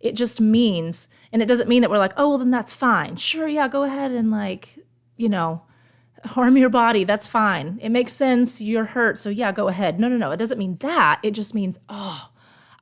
It 0.00 0.12
just 0.12 0.38
means, 0.38 1.08
and 1.32 1.40
it 1.40 1.46
doesn't 1.46 1.70
mean 1.70 1.80
that 1.80 1.90
we're 1.90 1.96
like, 1.96 2.12
oh, 2.18 2.28
well, 2.28 2.38
then 2.38 2.50
that's 2.50 2.74
fine. 2.74 3.16
Sure, 3.16 3.48
yeah, 3.48 3.68
go 3.68 3.84
ahead 3.84 4.10
and 4.10 4.30
like, 4.30 4.78
you 5.16 5.28
know, 5.28 5.62
harm 6.24 6.56
your 6.56 6.68
body. 6.68 7.04
That's 7.04 7.26
fine. 7.26 7.78
It 7.82 7.90
makes 7.90 8.12
sense. 8.12 8.60
You're 8.60 8.86
hurt. 8.86 9.18
So 9.18 9.30
yeah, 9.30 9.52
go 9.52 9.68
ahead. 9.68 10.00
No, 10.00 10.08
no, 10.08 10.16
no. 10.16 10.30
It 10.30 10.36
doesn't 10.36 10.58
mean 10.58 10.76
that. 10.80 11.20
It 11.22 11.32
just 11.32 11.54
means, 11.54 11.78
oh, 11.88 12.30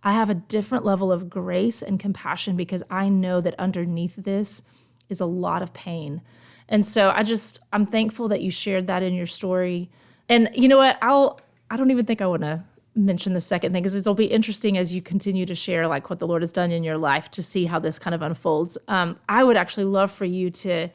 I 0.03 0.12
have 0.12 0.31
a 0.31 0.35
different 0.35 0.85
level 0.85 1.11
of 1.11 1.31
grace 1.31 1.83
and 1.83 1.99
compassion 1.99 2.57
because 2.57 2.83
I 2.91 3.09
know 3.09 3.41
that 3.41 3.59
underneath 3.59 4.17
this 4.17 4.62
is 5.09 5.21
a 5.21 5.26
lot 5.26 5.62
of 5.62 5.73
pain. 5.73 6.21
And 6.69 6.85
so 6.85 7.11
I 7.11 7.23
just 7.23 7.61
I'm 7.73 7.87
thankful 7.87 8.29
that 8.29 8.43
you 8.43 8.50
shared 8.50 8.87
that 8.87 9.03
in 9.03 9.14
your 9.14 9.26
story. 9.26 9.91
And 10.29 10.49
you 10.55 10.69
know 10.69 10.79
what? 10.79 10.99
I'll 11.03 11.41
I 11.71 11.76
don't 11.76 11.91
even 11.91 12.07
think 12.07 12.23
I 12.23 12.26
want 12.26 12.43
to 12.43 12.64
mention 12.95 13.33
the 13.33 13.41
second 13.41 13.73
thing 13.73 13.83
because 13.83 13.97
it'll 13.97 14.14
be 14.14 14.26
interesting 14.26 14.79
as 14.79 14.95
you 14.95 15.03
continue 15.03 15.45
to 15.47 15.55
share 15.55 15.88
like 15.88 16.09
what 16.09 16.21
the 16.21 16.26
Lord 16.26 16.43
has 16.43 16.53
done 16.53 16.71
in 16.71 16.85
your 16.85 16.97
life 16.97 17.31
to 17.33 17.43
see 17.43 17.64
how 17.64 17.79
this 17.79 17.99
kind 17.99 18.14
of 18.14 18.23
unfolds. 18.23 18.79
Um, 18.87 19.19
I 19.29 19.43
would 19.43 19.57
actually 19.57 19.85
love 19.85 20.12
for 20.12 20.25
you 20.25 20.50
to 20.50 20.88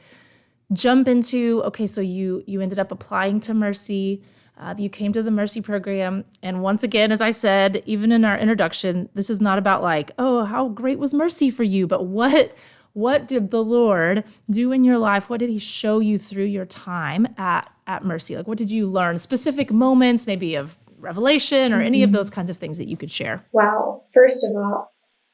jump 0.71 1.07
into 1.07 1.63
okay, 1.65 1.87
so 1.87 2.01
you 2.01 2.43
you 2.47 2.61
ended 2.61 2.79
up 2.79 2.91
applying 2.91 3.39
to 3.41 3.53
Mercy. 3.53 4.21
Uh, 4.57 4.75
you 4.77 4.89
came 4.89 5.13
to 5.13 5.23
the 5.23 5.31
Mercy 5.31 5.61
program. 5.61 6.25
And 6.43 6.61
once 6.61 6.83
again, 6.83 7.13
as 7.13 7.21
I 7.21 7.31
said, 7.31 7.81
even 7.85 8.11
in 8.11 8.25
our 8.25 8.37
introduction, 8.37 9.07
this 9.13 9.29
is 9.29 9.39
not 9.39 9.57
about 9.57 9.81
like, 9.81 10.11
oh, 10.19 10.43
how 10.43 10.67
great 10.67 10.99
was 10.99 11.13
Mercy 11.13 11.49
for 11.49 11.63
you, 11.63 11.87
but 11.87 12.05
what 12.05 12.53
what 12.93 13.27
did 13.27 13.51
the 13.51 13.63
Lord 13.63 14.23
do 14.49 14.71
in 14.71 14.83
your 14.83 14.97
life? 14.97 15.29
What 15.29 15.39
did 15.39 15.49
He 15.49 15.59
show 15.59 15.99
you 15.99 16.17
through 16.17 16.45
your 16.45 16.65
time 16.65 17.27
at, 17.37 17.71
at 17.87 18.03
Mercy? 18.03 18.35
Like, 18.35 18.47
what 18.47 18.57
did 18.57 18.71
you 18.71 18.87
learn? 18.87 19.19
Specific 19.19 19.71
moments, 19.71 20.27
maybe 20.27 20.55
of 20.55 20.77
revelation 20.97 21.71
or 21.71 21.77
mm-hmm. 21.77 21.85
any 21.85 22.03
of 22.03 22.11
those 22.11 22.29
kinds 22.29 22.49
of 22.49 22.57
things 22.57 22.77
that 22.77 22.87
you 22.87 22.97
could 22.97 23.11
share? 23.11 23.45
Wow. 23.51 24.03
First 24.13 24.43
of 24.43 24.55
all, 24.55 24.91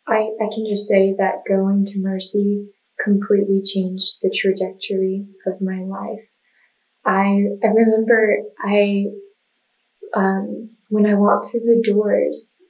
I, 0.08 0.30
I 0.40 0.50
can 0.54 0.68
just 0.68 0.88
say 0.88 1.16
that 1.18 1.44
going 1.48 1.86
to 1.86 2.00
Mercy 2.00 2.68
completely 3.06 3.62
changed 3.62 4.22
the 4.22 4.34
trajectory 4.36 5.28
of 5.46 5.62
my 5.62 5.82
life. 5.84 6.34
I, 7.06 7.46
I 7.64 7.68
remember 7.68 8.38
I, 8.60 9.06
um, 10.14 10.72
when 10.90 11.06
I 11.06 11.14
walked 11.14 11.46
through 11.52 11.62
the 11.62 11.84
doors, 11.86 12.62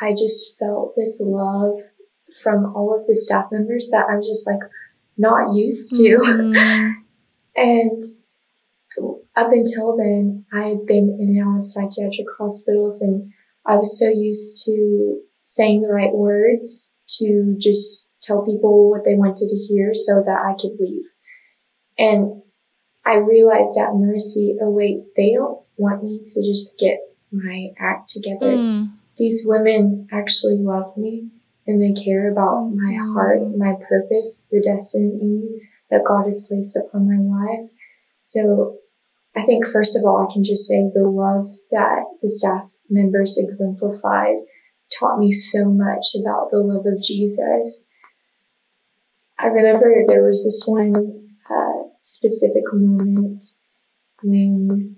I 0.00 0.12
just 0.12 0.58
felt 0.58 0.94
this 0.96 1.20
love 1.22 1.80
from 2.42 2.74
all 2.74 2.98
of 2.98 3.06
the 3.06 3.14
staff 3.14 3.46
members 3.52 3.88
that 3.92 4.06
I'm 4.08 4.22
just 4.22 4.46
like 4.46 4.60
not 5.18 5.54
used 5.54 5.94
to. 5.96 6.16
Mm-hmm. 6.16 6.92
and 7.56 8.02
up 9.36 9.52
until 9.52 9.96
then, 9.96 10.46
I 10.52 10.62
had 10.62 10.86
been 10.86 11.16
in 11.20 11.36
and 11.36 11.46
out 11.46 11.58
of 11.58 11.64
psychiatric 11.64 12.26
hospitals 12.38 13.02
and 13.02 13.30
I 13.66 13.76
was 13.76 13.98
so 13.98 14.08
used 14.08 14.64
to 14.64 15.20
saying 15.44 15.82
the 15.82 15.92
right 15.92 16.12
words 16.12 16.98
to 17.18 17.56
just 17.58 18.09
tell 18.30 18.44
people 18.44 18.90
what 18.90 19.04
they 19.04 19.14
wanted 19.14 19.48
to 19.48 19.56
hear 19.56 19.92
so 19.94 20.22
that 20.24 20.38
I 20.38 20.54
could 20.54 20.78
leave. 20.78 21.06
And 21.98 22.42
I 23.04 23.16
realized 23.16 23.78
at 23.78 23.94
Mercy, 23.94 24.56
oh 24.60 24.70
wait, 24.70 25.02
they 25.16 25.34
don't 25.34 25.60
want 25.76 26.04
me 26.04 26.18
to 26.18 26.42
just 26.42 26.78
get 26.78 26.98
my 27.32 27.70
act 27.78 28.10
together. 28.10 28.56
Mm. 28.56 28.92
These 29.16 29.42
women 29.44 30.08
actually 30.12 30.58
love 30.58 30.96
me 30.96 31.28
and 31.66 31.82
they 31.82 32.00
care 32.00 32.30
about 32.30 32.70
my 32.70 32.96
heart, 33.12 33.40
my 33.56 33.74
purpose, 33.88 34.48
the 34.50 34.60
destiny 34.60 35.48
that 35.90 36.04
God 36.04 36.24
has 36.24 36.46
placed 36.48 36.76
upon 36.76 37.08
my 37.08 37.18
life. 37.18 37.70
So 38.20 38.78
I 39.36 39.42
think 39.42 39.66
first 39.66 39.96
of 39.96 40.04
all, 40.04 40.26
I 40.26 40.32
can 40.32 40.44
just 40.44 40.66
say 40.66 40.90
the 40.94 41.08
love 41.08 41.48
that 41.70 42.04
the 42.22 42.28
staff 42.28 42.70
members 42.88 43.38
exemplified 43.38 44.36
taught 44.98 45.18
me 45.18 45.30
so 45.30 45.70
much 45.70 46.06
about 46.20 46.50
the 46.50 46.58
love 46.58 46.86
of 46.86 47.02
Jesus. 47.02 47.89
I 49.42 49.46
remember 49.46 50.04
there 50.06 50.24
was 50.24 50.44
this 50.44 50.64
one 50.66 50.94
uh, 51.50 51.88
specific 52.00 52.64
moment 52.72 53.44
when 54.22 54.96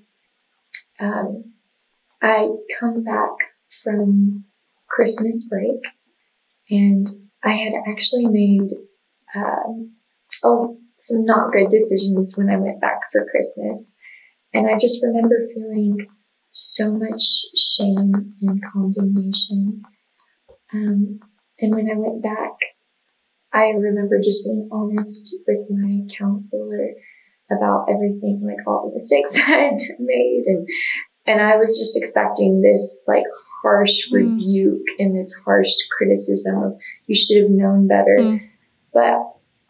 um, 0.99 1.52
I 2.20 2.49
come 2.78 3.04
back 3.04 3.30
from 3.82 4.44
Christmas 4.88 5.49
break 5.49 5.84
and 6.70 7.08
I 7.44 7.52
had 7.52 7.75
actually 7.87 8.26
made 8.26 8.70
oh 10.42 10.78
some 10.96 11.25
not 11.25 11.52
good 11.52 11.68
decisions 11.70 12.34
when 12.37 12.49
I 12.49 12.56
went 12.56 12.80
back 12.80 13.00
for 13.11 13.26
Christmas, 13.28 13.96
and 14.54 14.68
I 14.68 14.78
just 14.78 15.02
remember 15.02 15.37
feeling 15.52 16.06
so 16.52 16.92
much 16.92 17.22
shame 17.56 18.34
and 18.40 18.62
condemnation. 18.72 19.82
Um, 20.72 21.20
and 21.58 21.75
when 21.75 21.90
I 21.90 21.94
went 21.94 22.22
back, 22.22 22.52
I 23.52 23.71
remember 23.71 24.18
just 24.18 24.44
being 24.44 24.68
honest 24.73 25.37
with 25.47 25.68
my 25.71 26.06
counselor 26.16 26.92
about 27.50 27.87
everything, 27.90 28.40
like 28.44 28.66
all 28.66 28.88
the 28.88 28.94
mistakes 28.94 29.35
I 29.49 29.50
had 29.50 29.78
made 29.99 30.44
and 30.47 30.68
and 31.25 31.40
I 31.40 31.56
was 31.56 31.78
just 31.78 31.97
expecting 31.97 32.62
this 32.62 33.04
like 33.06 33.25
harsh 33.62 34.11
mm. 34.11 34.14
rebuke 34.14 34.87
and 34.99 35.16
this 35.16 35.32
harsh 35.44 35.73
criticism 35.97 36.62
of 36.62 36.80
you 37.06 37.14
should 37.14 37.42
have 37.42 37.50
known 37.50 37.87
better. 37.87 38.16
Mm. 38.18 38.49
But 38.92 39.18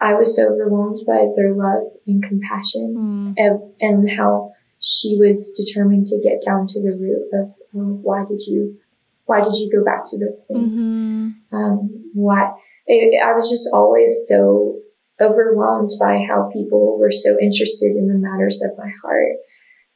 I 0.01 0.15
was 0.15 0.35
so 0.35 0.53
overwhelmed 0.53 0.99
by 1.07 1.29
their 1.37 1.53
love 1.53 1.85
and 2.07 2.23
compassion 2.23 2.95
mm. 2.97 3.35
and, 3.37 3.61
and, 3.81 4.11
how 4.11 4.53
she 4.81 5.17
was 5.21 5.53
determined 5.53 6.07
to 6.07 6.21
get 6.21 6.43
down 6.45 6.67
to 6.69 6.83
the 6.83 6.91
root 6.91 7.29
of 7.35 7.55
oh, 7.77 8.01
why 8.03 8.25
did 8.27 8.41
you 8.47 8.79
why 9.27 9.41
did 9.43 9.55
you 9.55 9.71
go 9.71 9.85
back 9.85 10.07
to 10.07 10.19
those 10.19 10.45
things? 10.49 10.89
Mm-hmm. 10.89 11.55
Um, 11.55 12.11
why 12.15 12.51
it, 12.87 13.23
I 13.25 13.33
was 13.33 13.49
just 13.49 13.69
always 13.73 14.27
so 14.29 14.79
overwhelmed 15.21 15.91
by 16.01 16.25
how 16.27 16.51
people 16.53 16.99
were 16.99 17.13
so 17.13 17.39
interested 17.41 17.95
in 17.97 18.09
the 18.09 18.15
matters 18.15 18.63
of 18.63 18.77
my 18.77 18.91
heart. 19.03 19.37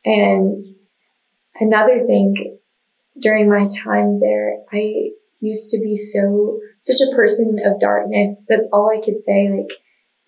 And 0.05 0.61
another 1.61 2.07
thing 2.07 2.59
during 3.21 3.49
my 3.49 3.66
time 3.66 4.21
there, 4.21 4.59
I 4.73 5.11
used 5.40 5.71
to 5.71 5.81
be 5.83 5.97
so, 5.97 6.61
such 6.78 7.00
a 7.00 7.14
person 7.14 7.59
of 7.64 7.81
darkness. 7.81 8.47
That's 8.49 8.69
all 8.73 8.90
I 8.90 9.05
could 9.05 9.19
say. 9.19 9.50
Like, 9.50 9.73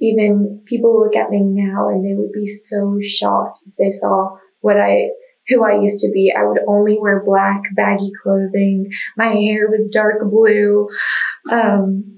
even 0.00 0.62
people 0.66 1.00
look 1.00 1.16
at 1.16 1.30
me 1.30 1.42
now 1.42 1.88
and 1.88 2.04
they 2.04 2.14
would 2.14 2.32
be 2.32 2.46
so 2.46 2.98
shocked 3.00 3.60
if 3.66 3.74
they 3.76 3.88
saw 3.88 4.36
what 4.60 4.78
I, 4.78 5.08
who 5.48 5.64
I 5.64 5.80
used 5.80 6.00
to 6.02 6.10
be. 6.12 6.34
I 6.36 6.44
would 6.44 6.60
only 6.66 6.98
wear 7.00 7.22
black, 7.24 7.62
baggy 7.74 8.10
clothing. 8.22 8.90
My 9.16 9.28
hair 9.28 9.68
was 9.68 9.90
dark 9.92 10.20
blue. 10.30 10.88
Um, 11.50 12.17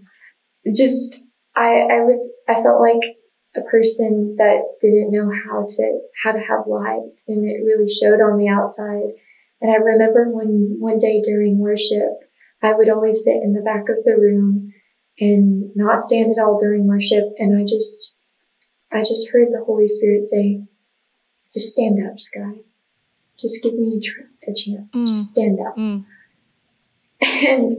just, 0.75 1.25
I, 1.55 1.87
I 1.91 2.01
was, 2.01 2.33
I 2.49 2.55
felt 2.55 2.81
like 2.81 3.17
a 3.57 3.63
person 3.63 4.37
that 4.39 4.63
didn't 4.81 5.11
know 5.11 5.31
how 5.31 5.67
to, 5.69 6.01
how 6.23 6.33
to 6.33 6.39
have 6.39 6.67
light 6.67 7.21
and 7.29 7.49
it 7.49 7.65
really 7.65 7.89
showed 7.89 8.21
on 8.21 8.39
the 8.39 8.49
outside. 8.49 9.15
And 9.61 9.71
I 9.71 9.77
remember 9.77 10.31
when 10.31 10.77
one 10.79 10.99
day 10.99 11.21
during 11.23 11.59
worship, 11.59 12.31
I 12.63 12.73
would 12.73 12.89
always 12.89 13.25
sit 13.25 13.43
in 13.43 13.53
the 13.53 13.63
back 13.63 13.89
of 13.89 14.05
the 14.05 14.17
room 14.17 14.73
and 15.19 15.71
not 15.75 16.01
stand 16.01 16.33
at 16.37 16.43
all 16.43 16.59
during 16.59 16.87
worship. 16.87 17.25
And 17.39 17.59
I 17.59 17.63
just, 17.63 18.15
I 18.93 19.01
just 19.01 19.31
heard 19.31 19.49
the 19.51 19.65
Holy 19.65 19.87
Spirit 19.87 20.25
say, 20.25 20.63
just 21.53 21.73
stand 21.73 21.99
up, 22.07 22.19
Sky. 22.21 22.61
Just 23.39 23.63
give 23.63 23.75
me 23.75 23.97
a, 23.97 24.01
tr- 24.01 24.51
a 24.51 24.55
chance. 24.55 24.97
Mm. 24.97 25.07
Just 25.07 25.29
stand 25.29 25.59
up. 25.61 25.77
Mm. 25.77 26.05
And 27.47 27.71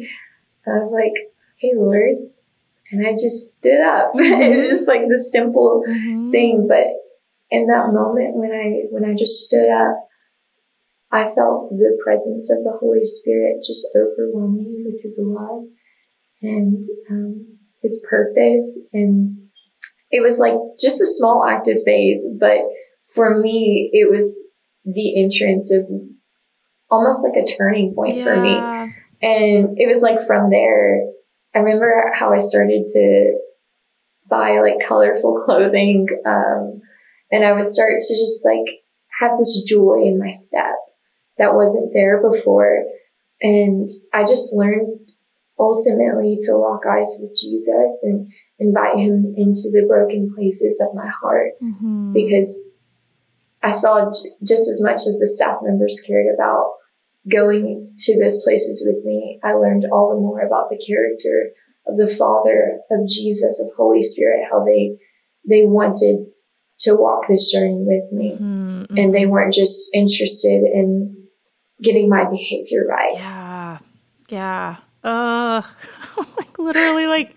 I 0.68 0.78
was 0.78 0.94
like, 0.94 1.14
okay, 1.58 1.74
Lord. 1.76 2.16
And 2.92 3.06
I 3.06 3.14
just 3.14 3.58
stood 3.58 3.82
up. 3.82 4.14
Mm-hmm. 4.14 4.42
it 4.42 4.56
was 4.56 4.68
just 4.68 4.88
like 4.88 5.02
the 5.08 5.18
simple 5.18 5.84
mm-hmm. 5.88 6.32
thing. 6.32 6.68
But 6.68 6.88
in 7.50 7.68
that 7.68 7.92
moment 7.92 8.36
when 8.36 8.52
I, 8.52 8.88
when 8.90 9.06
I 9.06 9.16
just 9.16 9.46
stood 9.46 9.70
up, 9.70 10.08
I 11.12 11.24
felt 11.26 11.70
the 11.72 11.98
presence 12.04 12.50
of 12.52 12.64
the 12.64 12.78
Holy 12.80 13.04
Spirit 13.04 13.64
just 13.66 13.88
overwhelm 13.96 14.58
me 14.58 14.84
with 14.86 15.02
His 15.04 15.20
love 15.22 15.64
and 16.42 16.84
um, 17.10 17.58
His 17.82 18.06
purpose. 18.10 18.88
And 18.94 19.38
it 20.10 20.22
was 20.22 20.40
like 20.40 20.56
just 20.80 21.02
a 21.02 21.06
small 21.06 21.46
act 21.46 21.68
of 21.68 21.84
faith, 21.84 22.22
but 22.40 22.60
for 23.14 23.40
me, 23.40 23.90
it 23.94 24.10
was 24.10 24.38
the 24.86 25.22
entrance 25.22 25.72
of 25.74 25.86
almost 26.90 27.26
like 27.26 27.42
a 27.42 27.46
turning 27.46 27.94
point 27.94 28.18
yeah. 28.18 28.24
for 28.24 28.42
me. 28.42 28.56
And 29.22 29.78
it 29.78 29.88
was 29.88 30.02
like 30.02 30.20
from 30.22 30.50
there, 30.50 31.02
I 31.53 31.60
remember 31.60 32.12
how 32.13 32.34
I 32.34 32.38
started 32.38 32.88
to 32.88 33.39
buy 34.29 34.60
like 34.60 34.86
colorful 34.88 35.36
clothing. 35.36 36.08
Um, 36.25 36.81
And 37.31 37.46
I 37.46 37.53
would 37.53 37.70
start 37.70 38.00
to 38.00 38.13
just 38.13 38.46
like 38.46 38.84
have 39.20 39.38
this 39.38 39.63
joy 39.67 40.01
in 40.03 40.20
my 40.20 40.31
step 40.31 40.75
that 41.38 41.55
wasn't 41.55 41.93
there 41.93 42.22
before. 42.22 42.84
And 43.41 43.88
I 44.13 44.24
just 44.24 44.53
learned 44.53 45.12
ultimately 45.60 46.38
to 46.46 46.58
lock 46.58 46.86
eyes 46.86 47.17
with 47.22 47.38
Jesus 47.39 48.03
and 48.03 48.29
invite 48.60 48.98
him 48.98 49.34
into 49.38 49.70
the 49.72 49.86
broken 49.88 50.34
places 50.36 50.81
of 50.81 50.96
my 50.96 51.08
heart 51.08 51.51
mm-hmm. 51.62 52.13
because 52.13 52.75
I 53.62 53.70
saw 53.70 54.12
just 54.43 54.67
as 54.67 54.81
much 54.84 55.01
as 55.08 55.17
the 55.20 55.27
staff 55.27 55.60
members 55.62 56.01
cared 56.05 56.34
about 56.34 56.74
going 57.30 57.82
to 57.82 58.20
those 58.22 58.44
places 58.44 58.84
with 58.86 59.06
me. 59.06 59.40
I 59.44 59.54
learned 59.54 59.86
all 59.92 60.10
the 60.10 60.20
more 60.20 60.40
about 60.40 60.70
the 60.70 60.78
character 60.78 61.51
of 61.88 61.98
the 61.98 62.08
Father, 62.08 62.80
of 62.92 63.08
Jesus, 63.08 63.60
of 63.60 63.75
Holy 63.75 64.01
Spirit, 64.01 64.48
how 64.50 64.63
they, 64.63 64.98
they 65.48 65.66
wanted 65.66 66.28
to 66.80 66.96
walk 66.96 67.28
this 67.28 67.51
journey 67.51 67.84
with 67.86 68.12
me. 68.12 68.38
Mm-hmm. 68.40 68.98
And 68.98 69.13
they 69.13 69.25
weren't 69.25 69.54
just 69.54 69.90
interested 69.94 70.63
in 70.63 71.28
getting 71.82 72.10
my 72.10 72.25
behavior 72.25 72.86
right. 72.88 73.13
Yeah. 73.13 73.78
Yeah. 74.30 74.75
Uh, 75.04 75.62
like 76.38 76.58
literally 76.58 77.08
like 77.08 77.36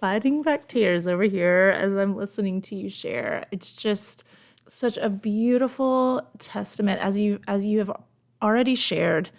fighting 0.00 0.42
back 0.42 0.68
tears 0.68 1.06
over 1.06 1.24
here 1.24 1.74
as 1.76 1.92
I'm 1.92 2.16
listening 2.16 2.60
to 2.62 2.74
you 2.74 2.90
share. 2.90 3.46
It's 3.50 3.72
just 3.72 4.24
such 4.68 4.96
a 4.96 5.10
beautiful 5.10 6.26
testament 6.38 7.00
as 7.00 7.18
you 7.18 7.40
as 7.46 7.66
you 7.66 7.78
have 7.78 7.90
already 8.44 8.74
shared. 8.74 9.30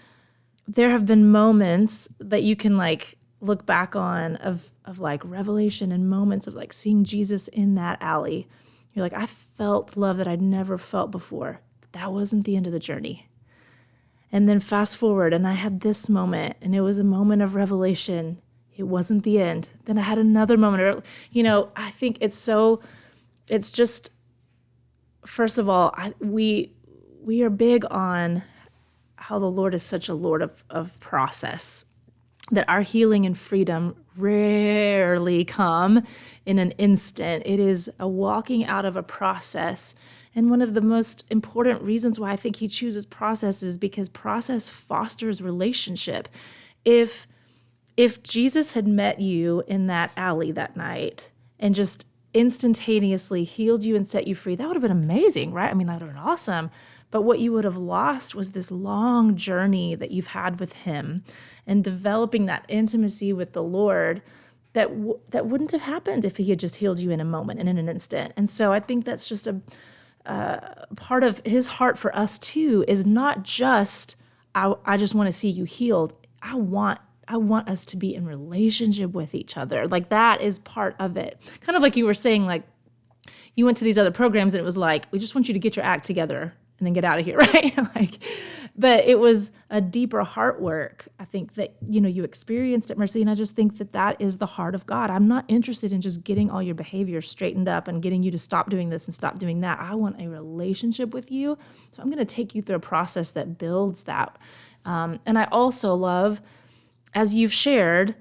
There 0.68 0.90
have 0.90 1.06
been 1.06 1.32
moments 1.32 2.10
that 2.20 2.44
you 2.44 2.56
can 2.56 2.76
like 2.76 3.18
look 3.40 3.66
back 3.66 3.96
on 3.96 4.36
of 4.38 4.72
of 4.84 5.00
like 5.00 5.24
revelation 5.24 5.92
and 5.92 6.10
moments 6.10 6.48
of 6.48 6.56
like 6.56 6.74
seeing 6.74 7.04
Jesus 7.04 7.48
in 7.48 7.76
that 7.76 8.02
alley. 8.02 8.48
You're 8.94 9.06
like, 9.06 9.14
I 9.14 9.28
felt 9.28 9.96
love 9.96 10.18
that 10.18 10.28
I'd 10.28 10.42
never 10.42 10.78
felt 10.78 11.12
before. 11.12 11.62
That 11.92 12.12
wasn't 12.12 12.46
the 12.46 12.56
end 12.56 12.66
of 12.66 12.74
the 12.74 12.80
journey. 12.80 13.30
And 14.32 14.50
then 14.50 14.60
fast 14.60 14.98
forward, 14.98 15.34
and 15.34 15.48
I 15.48 15.54
had 15.54 15.82
this 15.82 16.10
moment, 16.10 16.58
and 16.62 16.76
it 16.76 16.82
was 16.82 16.98
a 16.98 17.04
moment 17.04 17.42
of 17.42 17.56
revelation. 17.56 18.42
It 18.76 18.84
wasn't 18.84 19.24
the 19.24 19.40
end. 19.40 19.70
Then 19.86 19.98
I 19.98 20.02
had 20.02 20.18
another 20.18 20.58
moment. 20.58 21.06
You 21.32 21.44
know, 21.44 21.70
I 21.76 21.92
think 21.92 22.18
it's 22.20 22.38
so, 22.38 22.82
it's 23.50 23.72
just, 23.72 24.12
first 25.26 25.58
of 25.58 25.70
all, 25.70 25.94
I, 25.96 26.14
we 26.20 26.74
we 27.22 27.42
are 27.44 27.50
big 27.50 27.86
on 27.90 28.44
how 29.28 29.40
the 29.40 29.50
Lord 29.50 29.74
is 29.74 29.82
such 29.82 30.08
a 30.08 30.14
Lord 30.14 30.44
of, 30.44 30.64
of 30.70 31.00
process, 31.00 31.84
that 32.52 32.70
our 32.70 32.82
healing 32.82 33.26
and 33.26 33.36
freedom 33.36 33.96
rarely 34.16 35.44
come 35.44 36.04
in 36.46 36.60
an 36.60 36.72
instant. 36.72 37.42
It 37.44 37.60
is 37.60 37.90
a 38.00 38.08
walking 38.08 38.66
out 38.66 38.86
of 38.86 38.96
a 38.96 39.02
process. 39.02 39.96
And 40.36 40.52
one 40.52 40.62
of 40.62 40.76
the 40.76 40.82
most 40.82 41.26
important 41.32 41.82
reasons 41.82 42.20
why 42.20 42.34
I 42.34 42.36
think 42.36 42.58
he 42.58 42.68
chooses 42.68 43.08
process 43.08 43.64
is 43.64 43.80
because 43.80 44.10
process 44.10 44.70
fosters 44.70 45.42
relationship. 45.42 46.28
If 46.84 47.26
if 47.98 48.22
Jesus 48.22 48.74
had 48.74 48.88
met 48.88 49.22
you 49.22 49.64
in 49.68 49.88
that 49.88 50.12
alley 50.18 50.52
that 50.52 50.76
night 50.76 51.30
and 51.58 51.74
just 51.74 52.06
instantaneously 52.34 53.46
healed 53.46 53.84
you 53.84 53.96
and 53.96 54.06
set 54.06 54.28
you 54.28 54.36
free, 54.36 54.54
that 54.56 54.68
would 54.68 54.76
have 54.76 54.82
been 54.82 54.92
amazing, 54.92 55.52
right? 55.52 55.72
I 55.72 55.74
mean, 55.74 55.88
that 55.88 55.94
would 55.94 56.02
have 56.02 56.14
been 56.14 56.22
awesome. 56.22 56.70
But 57.16 57.22
what 57.22 57.40
you 57.40 57.54
would 57.54 57.64
have 57.64 57.78
lost 57.78 58.36
was 58.36 58.52
this 58.52 58.72
long 58.72 59.38
journey 59.38 59.96
that 59.96 60.12
you've 60.12 60.28
had 60.28 60.60
with 60.60 60.74
Him 60.74 61.24
and 61.66 61.82
developing 61.82 62.46
that 62.48 62.66
intimacy 62.68 63.32
with 63.32 63.54
the 63.54 63.64
Lord 63.64 64.22
that 64.74 64.90
w- 64.90 65.20
that 65.30 65.46
wouldn't 65.46 65.72
have 65.72 65.84
happened 65.84 66.26
if 66.26 66.36
He 66.36 66.50
had 66.50 66.60
just 66.60 66.76
healed 66.76 67.00
you 67.00 67.12
in 67.12 67.22
a 67.22 67.24
moment 67.24 67.62
and 67.62 67.70
in 67.70 67.78
an 67.78 67.88
instant. 67.88 68.34
And 68.36 68.50
so 68.50 68.74
I 68.74 68.82
think 68.82 69.06
that's 69.06 69.30
just 69.30 69.48
a 69.48 69.62
uh, 70.26 70.60
part 70.98 71.24
of 71.24 71.40
His 71.46 71.68
heart 71.68 71.98
for 71.98 72.14
us 72.14 72.38
too 72.38 72.84
is 72.86 73.06
not 73.06 73.44
just 73.44 74.18
I, 74.54 74.74
I 74.84 74.98
just 74.98 75.16
want 75.16 75.28
to 75.28 75.32
see 75.32 75.50
you 75.50 75.64
healed. 75.64 76.16
I 76.42 76.56
want 76.56 77.00
I 77.30 77.38
want 77.38 77.70
us 77.70 77.86
to 77.86 77.96
be 77.96 78.14
in 78.14 78.26
relationship 78.26 79.14
with 79.14 79.34
each 79.34 79.56
other. 79.56 79.88
Like 79.88 80.10
that 80.10 80.42
is 80.42 80.60
part 80.60 80.98
of 81.00 81.16
it. 81.16 81.40
Kind 81.62 81.78
of 81.78 81.82
like 81.82 81.96
you 81.96 82.06
were 82.06 82.14
saying, 82.14 82.46
like 82.46 82.64
you 83.56 83.64
went 83.64 83.78
to 83.78 83.86
these 83.86 83.98
other 83.98 84.12
programs 84.12 84.54
and 84.54 84.60
it 84.60 84.66
was 84.66 84.76
like, 84.76 85.06
we 85.12 85.20
just 85.20 85.34
want 85.34 85.48
you 85.48 85.54
to 85.54 85.62
get 85.62 85.78
your 85.78 85.86
act 85.86 86.06
together 86.06 86.56
and 86.78 86.86
then 86.86 86.94
get 86.94 87.06
out 87.06 87.20
of 87.20 87.26
here, 87.26 87.38
right? 87.54 87.78
like, 87.96 88.20
but 88.76 89.06
it 89.06 89.20
was 89.20 89.52
a 89.70 89.80
deeper 89.80 90.24
heart 90.24 90.62
work. 90.62 91.08
I 91.20 91.26
think 91.26 91.56
that 91.56 91.76
you 91.88 92.02
know 92.02 92.10
you 92.10 92.24
experienced 92.24 92.92
at 92.92 92.98
Mercy, 92.98 93.22
and 93.22 93.30
I 93.30 93.36
just 93.36 93.56
think 93.56 93.78
that 93.78 93.94
that 93.94 94.20
is 94.20 94.38
the 94.38 94.46
heart 94.46 94.76
of 94.76 94.86
God. 94.86 95.10
I'm 95.10 95.28
not 95.28 95.46
interested 95.48 95.94
in 95.94 96.02
just 96.02 96.24
getting 96.24 96.52
all 96.52 96.62
your 96.62 96.76
behavior 96.76 97.22
straightened 97.22 97.70
up 97.70 97.88
and 97.88 98.02
getting 98.02 98.24
you 98.24 98.32
to 98.32 98.40
stop 98.40 98.70
doing 98.70 98.90
this 98.90 99.06
and 99.06 99.16
stop 99.16 99.40
doing 99.40 99.62
that. 99.62 99.80
I 99.80 99.96
want 99.96 100.22
a 100.22 100.28
relationship 100.28 101.14
with 101.14 101.32
you, 101.32 101.58
so 101.92 102.02
I'm 102.02 102.10
going 102.10 102.26
to 102.26 102.26
take 102.26 102.54
you 102.54 102.62
through 102.62 102.78
a 102.78 102.80
process 102.80 103.32
that 103.32 103.58
builds 103.58 104.04
that. 104.04 104.38
Um, 104.84 105.20
and 105.26 105.40
I 105.40 105.46
also 105.46 105.96
love, 105.96 106.42
as 107.14 107.34
you've 107.34 107.54
shared, 107.54 108.16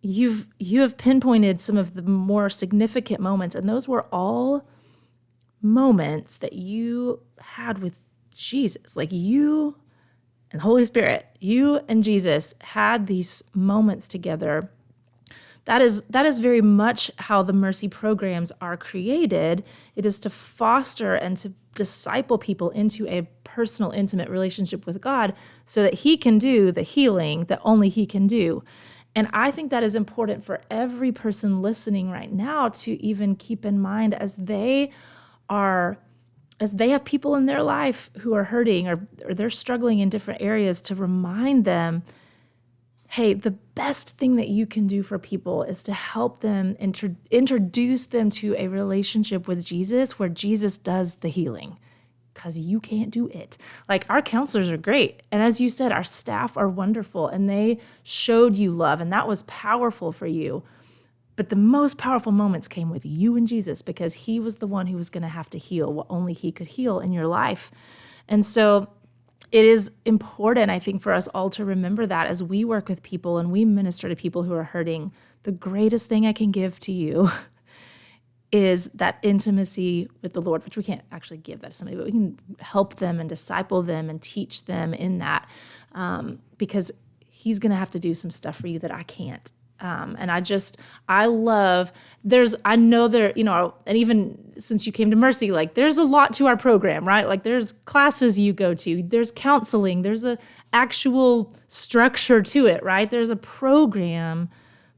you've 0.00 0.46
you 0.58 0.80
have 0.82 0.96
pinpointed 0.96 1.60
some 1.60 1.76
of 1.76 1.94
the 1.94 2.02
more 2.02 2.48
significant 2.48 3.20
moments, 3.20 3.56
and 3.56 3.68
those 3.68 3.88
were 3.88 4.06
all 4.12 4.68
moments 5.62 6.36
that 6.38 6.52
you 6.52 7.20
had 7.40 7.78
with 7.78 7.96
Jesus. 8.34 8.96
Like 8.96 9.12
you 9.12 9.76
and 10.50 10.62
Holy 10.62 10.84
Spirit, 10.84 11.26
you 11.38 11.80
and 11.88 12.04
Jesus 12.04 12.54
had 12.60 13.06
these 13.06 13.42
moments 13.54 14.06
together. 14.08 14.70
That 15.64 15.80
is 15.80 16.02
that 16.02 16.26
is 16.26 16.40
very 16.40 16.60
much 16.60 17.10
how 17.18 17.42
the 17.42 17.52
mercy 17.52 17.88
programs 17.88 18.50
are 18.60 18.76
created. 18.76 19.64
It 19.94 20.04
is 20.04 20.18
to 20.20 20.30
foster 20.30 21.14
and 21.14 21.36
to 21.38 21.52
disciple 21.74 22.36
people 22.36 22.70
into 22.70 23.06
a 23.06 23.22
personal 23.44 23.92
intimate 23.92 24.28
relationship 24.28 24.86
with 24.86 25.00
God 25.00 25.34
so 25.64 25.82
that 25.82 25.94
he 25.94 26.16
can 26.16 26.38
do 26.38 26.72
the 26.72 26.82
healing 26.82 27.44
that 27.44 27.60
only 27.64 27.88
he 27.88 28.06
can 28.06 28.26
do. 28.26 28.62
And 29.14 29.28
I 29.32 29.50
think 29.50 29.70
that 29.70 29.82
is 29.82 29.94
important 29.94 30.44
for 30.44 30.62
every 30.70 31.12
person 31.12 31.62
listening 31.62 32.10
right 32.10 32.32
now 32.32 32.70
to 32.70 33.02
even 33.02 33.36
keep 33.36 33.64
in 33.64 33.78
mind 33.78 34.14
as 34.14 34.36
they 34.36 34.90
are 35.52 35.98
as 36.58 36.76
they 36.76 36.88
have 36.90 37.04
people 37.04 37.34
in 37.34 37.44
their 37.44 37.62
life 37.62 38.10
who 38.20 38.32
are 38.32 38.44
hurting 38.44 38.88
or, 38.88 39.06
or 39.26 39.34
they're 39.34 39.50
struggling 39.50 39.98
in 39.98 40.08
different 40.08 40.40
areas 40.40 40.80
to 40.80 40.94
remind 40.94 41.66
them 41.66 42.02
hey 43.10 43.34
the 43.34 43.50
best 43.50 44.16
thing 44.16 44.36
that 44.36 44.48
you 44.48 44.64
can 44.66 44.86
do 44.86 45.02
for 45.02 45.18
people 45.18 45.62
is 45.62 45.82
to 45.82 45.92
help 45.92 46.38
them 46.40 46.74
inter- 46.78 47.16
introduce 47.30 48.06
them 48.06 48.30
to 48.30 48.54
a 48.56 48.66
relationship 48.68 49.46
with 49.46 49.62
jesus 49.62 50.18
where 50.18 50.30
jesus 50.30 50.78
does 50.78 51.16
the 51.16 51.28
healing 51.28 51.76
because 52.32 52.58
you 52.58 52.80
can't 52.80 53.10
do 53.10 53.28
it. 53.28 53.58
Like 53.90 54.06
our 54.08 54.22
counselors 54.22 54.70
are 54.70 54.78
great. 54.78 55.22
And 55.30 55.42
as 55.42 55.60
you 55.60 55.68
said, 55.68 55.92
our 55.92 56.02
staff 56.02 56.56
are 56.56 56.66
wonderful 56.66 57.28
and 57.28 57.46
they 57.46 57.78
showed 58.02 58.56
you 58.56 58.70
love, 58.70 59.02
and 59.02 59.12
that 59.12 59.28
was 59.28 59.42
powerful 59.42 60.12
for 60.12 60.26
you. 60.26 60.62
But 61.36 61.48
the 61.48 61.56
most 61.56 61.96
powerful 61.96 62.32
moments 62.32 62.68
came 62.68 62.90
with 62.90 63.06
you 63.06 63.36
and 63.36 63.48
Jesus 63.48 63.80
because 63.82 64.14
he 64.14 64.38
was 64.38 64.56
the 64.56 64.66
one 64.66 64.86
who 64.86 64.96
was 64.96 65.08
going 65.08 65.22
to 65.22 65.28
have 65.28 65.48
to 65.50 65.58
heal 65.58 65.92
what 65.92 66.06
only 66.10 66.32
he 66.34 66.52
could 66.52 66.66
heal 66.68 67.00
in 67.00 67.12
your 67.12 67.26
life. 67.26 67.70
And 68.28 68.44
so 68.44 68.88
it 69.50 69.64
is 69.64 69.92
important, 70.04 70.70
I 70.70 70.78
think, 70.78 71.02
for 71.02 71.12
us 71.12 71.28
all 71.28 71.50
to 71.50 71.64
remember 71.64 72.06
that 72.06 72.26
as 72.26 72.42
we 72.42 72.64
work 72.64 72.88
with 72.88 73.02
people 73.02 73.38
and 73.38 73.50
we 73.50 73.64
minister 73.64 74.08
to 74.08 74.16
people 74.16 74.42
who 74.42 74.54
are 74.54 74.64
hurting, 74.64 75.12
the 75.42 75.52
greatest 75.52 76.08
thing 76.08 76.26
I 76.26 76.32
can 76.32 76.50
give 76.50 76.80
to 76.80 76.92
you 76.92 77.30
is 78.52 78.90
that 78.94 79.18
intimacy 79.22 80.08
with 80.20 80.34
the 80.34 80.42
Lord, 80.42 80.64
which 80.64 80.76
we 80.76 80.82
can't 80.82 81.02
actually 81.10 81.38
give 81.38 81.60
that 81.60 81.70
to 81.70 81.76
somebody, 81.76 81.96
but 81.96 82.06
we 82.06 82.12
can 82.12 82.38
help 82.60 82.96
them 82.96 83.20
and 83.20 83.28
disciple 83.28 83.82
them 83.82 84.10
and 84.10 84.20
teach 84.20 84.66
them 84.66 84.92
in 84.92 85.18
that 85.18 85.48
um, 85.92 86.40
because 86.58 86.92
He's 87.28 87.58
going 87.58 87.70
to 87.70 87.76
have 87.76 87.90
to 87.90 87.98
do 87.98 88.14
some 88.14 88.30
stuff 88.30 88.56
for 88.56 88.68
you 88.68 88.78
that 88.78 88.92
I 88.92 89.02
can't. 89.02 89.50
Um, 89.82 90.16
and 90.18 90.30
I 90.30 90.40
just, 90.40 90.78
I 91.08 91.26
love, 91.26 91.92
there's, 92.22 92.54
I 92.64 92.76
know 92.76 93.08
there, 93.08 93.32
you 93.34 93.42
know, 93.42 93.74
and 93.84 93.98
even 93.98 94.52
since 94.58 94.86
you 94.86 94.92
came 94.92 95.10
to 95.10 95.16
Mercy, 95.16 95.50
like 95.50 95.74
there's 95.74 95.98
a 95.98 96.04
lot 96.04 96.32
to 96.34 96.46
our 96.46 96.56
program, 96.56 97.06
right? 97.06 97.26
Like 97.26 97.42
there's 97.42 97.72
classes 97.72 98.38
you 98.38 98.52
go 98.52 98.74
to, 98.74 99.02
there's 99.02 99.32
counseling, 99.32 100.02
there's 100.02 100.24
a 100.24 100.38
actual 100.72 101.52
structure 101.66 102.42
to 102.42 102.66
it, 102.66 102.82
right? 102.82 103.10
There's 103.10 103.28
a 103.28 103.36
program, 103.36 104.48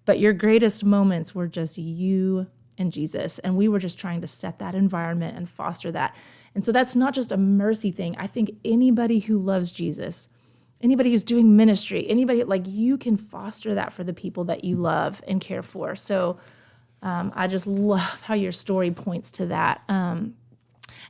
but 0.04 0.18
your 0.20 0.34
greatest 0.34 0.84
moments 0.84 1.34
were 1.34 1.48
just 1.48 1.78
you 1.78 2.46
and 2.76 2.92
Jesus. 2.92 3.38
And 3.38 3.56
we 3.56 3.68
were 3.68 3.78
just 3.78 3.98
trying 3.98 4.20
to 4.20 4.26
set 4.26 4.58
that 4.58 4.74
environment 4.74 5.36
and 5.36 5.48
foster 5.48 5.90
that. 5.92 6.14
And 6.54 6.64
so 6.64 6.72
that's 6.72 6.94
not 6.94 7.14
just 7.14 7.32
a 7.32 7.36
mercy 7.36 7.90
thing. 7.90 8.16
I 8.18 8.26
think 8.26 8.50
anybody 8.64 9.20
who 9.20 9.38
loves 9.38 9.72
Jesus, 9.72 10.28
anybody 10.84 11.10
who's 11.10 11.24
doing 11.24 11.56
ministry, 11.56 12.06
anybody 12.08 12.44
like 12.44 12.66
you 12.66 12.96
can 12.98 13.16
foster 13.16 13.74
that 13.74 13.92
for 13.92 14.04
the 14.04 14.12
people 14.12 14.44
that 14.44 14.62
you 14.62 14.76
love 14.76 15.22
and 15.26 15.40
care 15.40 15.62
for. 15.62 15.96
So 15.96 16.38
um, 17.02 17.32
I 17.34 17.48
just 17.48 17.66
love 17.66 18.20
how 18.22 18.34
your 18.34 18.52
story 18.52 18.90
points 18.90 19.32
to 19.32 19.46
that. 19.46 19.82
Um, 19.88 20.34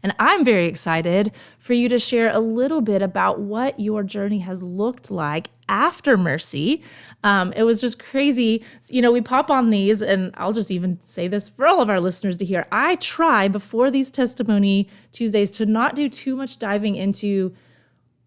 And 0.02 0.12
I'm 0.18 0.44
very 0.44 0.66
excited 0.66 1.32
for 1.58 1.72
you 1.72 1.88
to 1.88 1.98
share 1.98 2.30
a 2.30 2.38
little 2.38 2.82
bit 2.82 3.00
about 3.02 3.40
what 3.40 3.78
your 3.78 4.02
journey 4.02 4.40
has 4.40 4.62
looked 4.62 5.10
like 5.10 5.48
after 5.66 6.16
Mercy. 6.16 6.82
Um, 7.22 7.52
it 7.56 7.62
was 7.62 7.80
just 7.80 7.98
crazy. 7.98 8.62
You 8.88 9.00
know, 9.02 9.12
we 9.12 9.22
pop 9.22 9.50
on 9.50 9.70
these, 9.70 10.02
and 10.02 10.30
I'll 10.36 10.52
just 10.52 10.70
even 10.70 10.98
say 11.02 11.28
this 11.28 11.48
for 11.48 11.66
all 11.66 11.80
of 11.80 11.88
our 11.88 12.00
listeners 12.00 12.36
to 12.38 12.44
hear. 12.44 12.66
I 12.70 12.96
try 12.96 13.48
before 13.48 13.90
these 13.90 14.10
testimony 14.10 14.88
Tuesdays 15.12 15.50
to 15.52 15.64
not 15.64 15.94
do 15.94 16.08
too 16.08 16.36
much 16.36 16.58
diving 16.58 16.96
into 16.96 17.54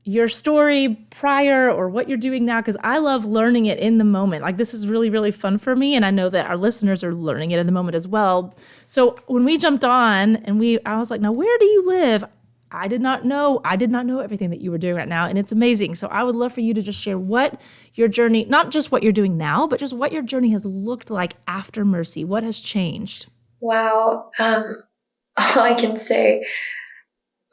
your 0.08 0.30
story 0.30 0.96
prior 1.10 1.70
or 1.70 1.90
what 1.90 2.08
you're 2.08 2.18
doing 2.18 2.46
now 2.46 2.62
because 2.62 2.78
I 2.82 2.98
love 2.98 3.26
learning 3.26 3.66
it 3.66 3.78
in 3.78 3.98
the 3.98 4.06
moment. 4.06 4.42
Like 4.42 4.56
this 4.56 4.74
is 4.74 4.88
really 4.88 5.10
really 5.10 5.32
fun 5.32 5.58
for 5.58 5.76
me 5.76 5.96
and 5.96 6.06
I 6.06 6.12
know 6.12 6.30
that 6.30 6.46
our 6.46 6.56
listeners 6.56 7.04
are 7.04 7.14
learning 7.14 7.52
it 7.52 7.60
in 7.60 7.66
the 7.66 7.74
moment 7.74 7.96
as 7.96 8.08
well. 8.08 8.56
So 8.86 9.18
when 9.28 9.44
we 9.44 9.58
jumped 9.58 9.84
on 9.84 10.38
and 10.38 10.60
we 10.60 10.80
I 10.86 10.98
was 10.98 11.12
like, 11.12 11.20
"Now 11.20 11.34
where 11.34 11.58
do 11.58 11.66
you 11.66 11.86
live?" 11.86 12.24
I 12.72 12.88
did 12.88 13.02
not 13.02 13.26
know. 13.26 13.60
I 13.66 13.76
did 13.76 13.90
not 13.90 14.06
know 14.06 14.20
everything 14.20 14.50
that 14.50 14.62
you 14.62 14.72
were 14.72 14.78
doing 14.78 14.96
right 14.96 15.08
now 15.08 15.26
and 15.26 15.38
it's 15.38 15.52
amazing. 15.52 15.96
So 15.96 16.08
I 16.08 16.24
would 16.24 16.36
love 16.36 16.54
for 16.54 16.62
you 16.62 16.74
to 16.74 16.82
just 16.82 17.02
share 17.02 17.20
what 17.20 17.60
your 17.94 18.08
journey, 18.08 18.46
not 18.46 18.72
just 18.72 18.92
what 18.92 19.04
you're 19.04 19.12
doing 19.12 19.38
now, 19.38 19.68
but 19.68 19.80
just 19.80 19.94
what 19.94 20.14
your 20.14 20.22
journey 20.22 20.52
has 20.52 20.64
looked 20.64 21.10
like 21.10 21.34
after 21.48 21.84
Mercy. 21.84 22.24
What 22.24 22.44
has 22.44 22.62
changed? 22.62 23.28
Wow. 23.60 24.32
Um 24.40 24.84
all 25.38 25.64
I 25.64 25.74
can 25.74 25.98
say 25.98 26.46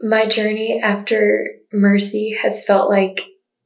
my 0.01 0.29
journey 0.29 0.81
after 0.83 1.49
mercy 1.73 2.37
has 2.41 2.65
felt 2.65 2.91
like 2.91 3.21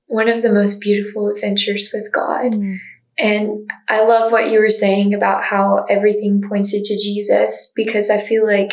one 0.06 0.28
of 0.28 0.42
the 0.42 0.52
most 0.52 0.80
beautiful 0.80 1.28
adventures 1.28 1.90
with 1.92 2.12
God. 2.12 2.52
Mm. 2.52 2.78
And 3.18 3.70
I 3.88 4.04
love 4.04 4.30
what 4.30 4.50
you 4.50 4.60
were 4.60 4.70
saying 4.70 5.12
about 5.12 5.44
how 5.44 5.84
everything 5.90 6.42
pointed 6.48 6.84
to 6.84 6.96
Jesus 6.96 7.72
because 7.74 8.10
I 8.10 8.18
feel 8.18 8.46
like 8.46 8.72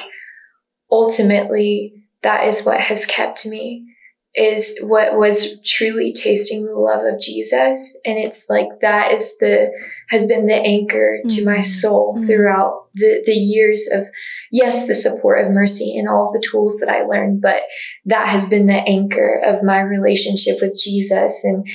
ultimately 0.92 2.04
that 2.22 2.48
is 2.48 2.64
what 2.64 2.80
has 2.80 3.06
kept 3.06 3.46
me 3.46 3.95
is 4.36 4.78
what 4.82 5.18
was 5.18 5.62
truly 5.62 6.12
tasting 6.12 6.66
the 6.66 6.74
love 6.74 7.06
of 7.06 7.22
Jesus. 7.22 7.98
And 8.04 8.18
it's 8.18 8.50
like 8.50 8.68
that 8.82 9.14
is 9.14 9.38
the, 9.40 9.72
has 10.10 10.26
been 10.26 10.46
the 10.46 10.56
anchor 10.56 11.20
mm-hmm. 11.20 11.30
to 11.30 11.46
my 11.46 11.54
mm-hmm. 11.54 11.62
soul 11.62 12.16
mm-hmm. 12.16 12.26
throughout 12.26 12.88
the, 12.96 13.24
the 13.26 13.34
years 13.34 13.90
of, 13.92 14.06
yes, 14.52 14.88
the 14.88 14.94
support 14.94 15.44
of 15.44 15.54
mercy 15.54 15.98
and 15.98 16.10
all 16.10 16.32
the 16.34 16.46
tools 16.46 16.78
that 16.80 16.90
I 16.90 17.04
learned, 17.04 17.42
but 17.42 17.62
that 18.06 18.28
has 18.28 18.50
been 18.50 18.68
the 18.68 18.74
anchor 18.74 19.42
of 19.46 19.64
my 19.64 19.80
relationship 19.80 20.58
with 20.62 20.78
Jesus. 20.84 21.46
And 21.46 21.66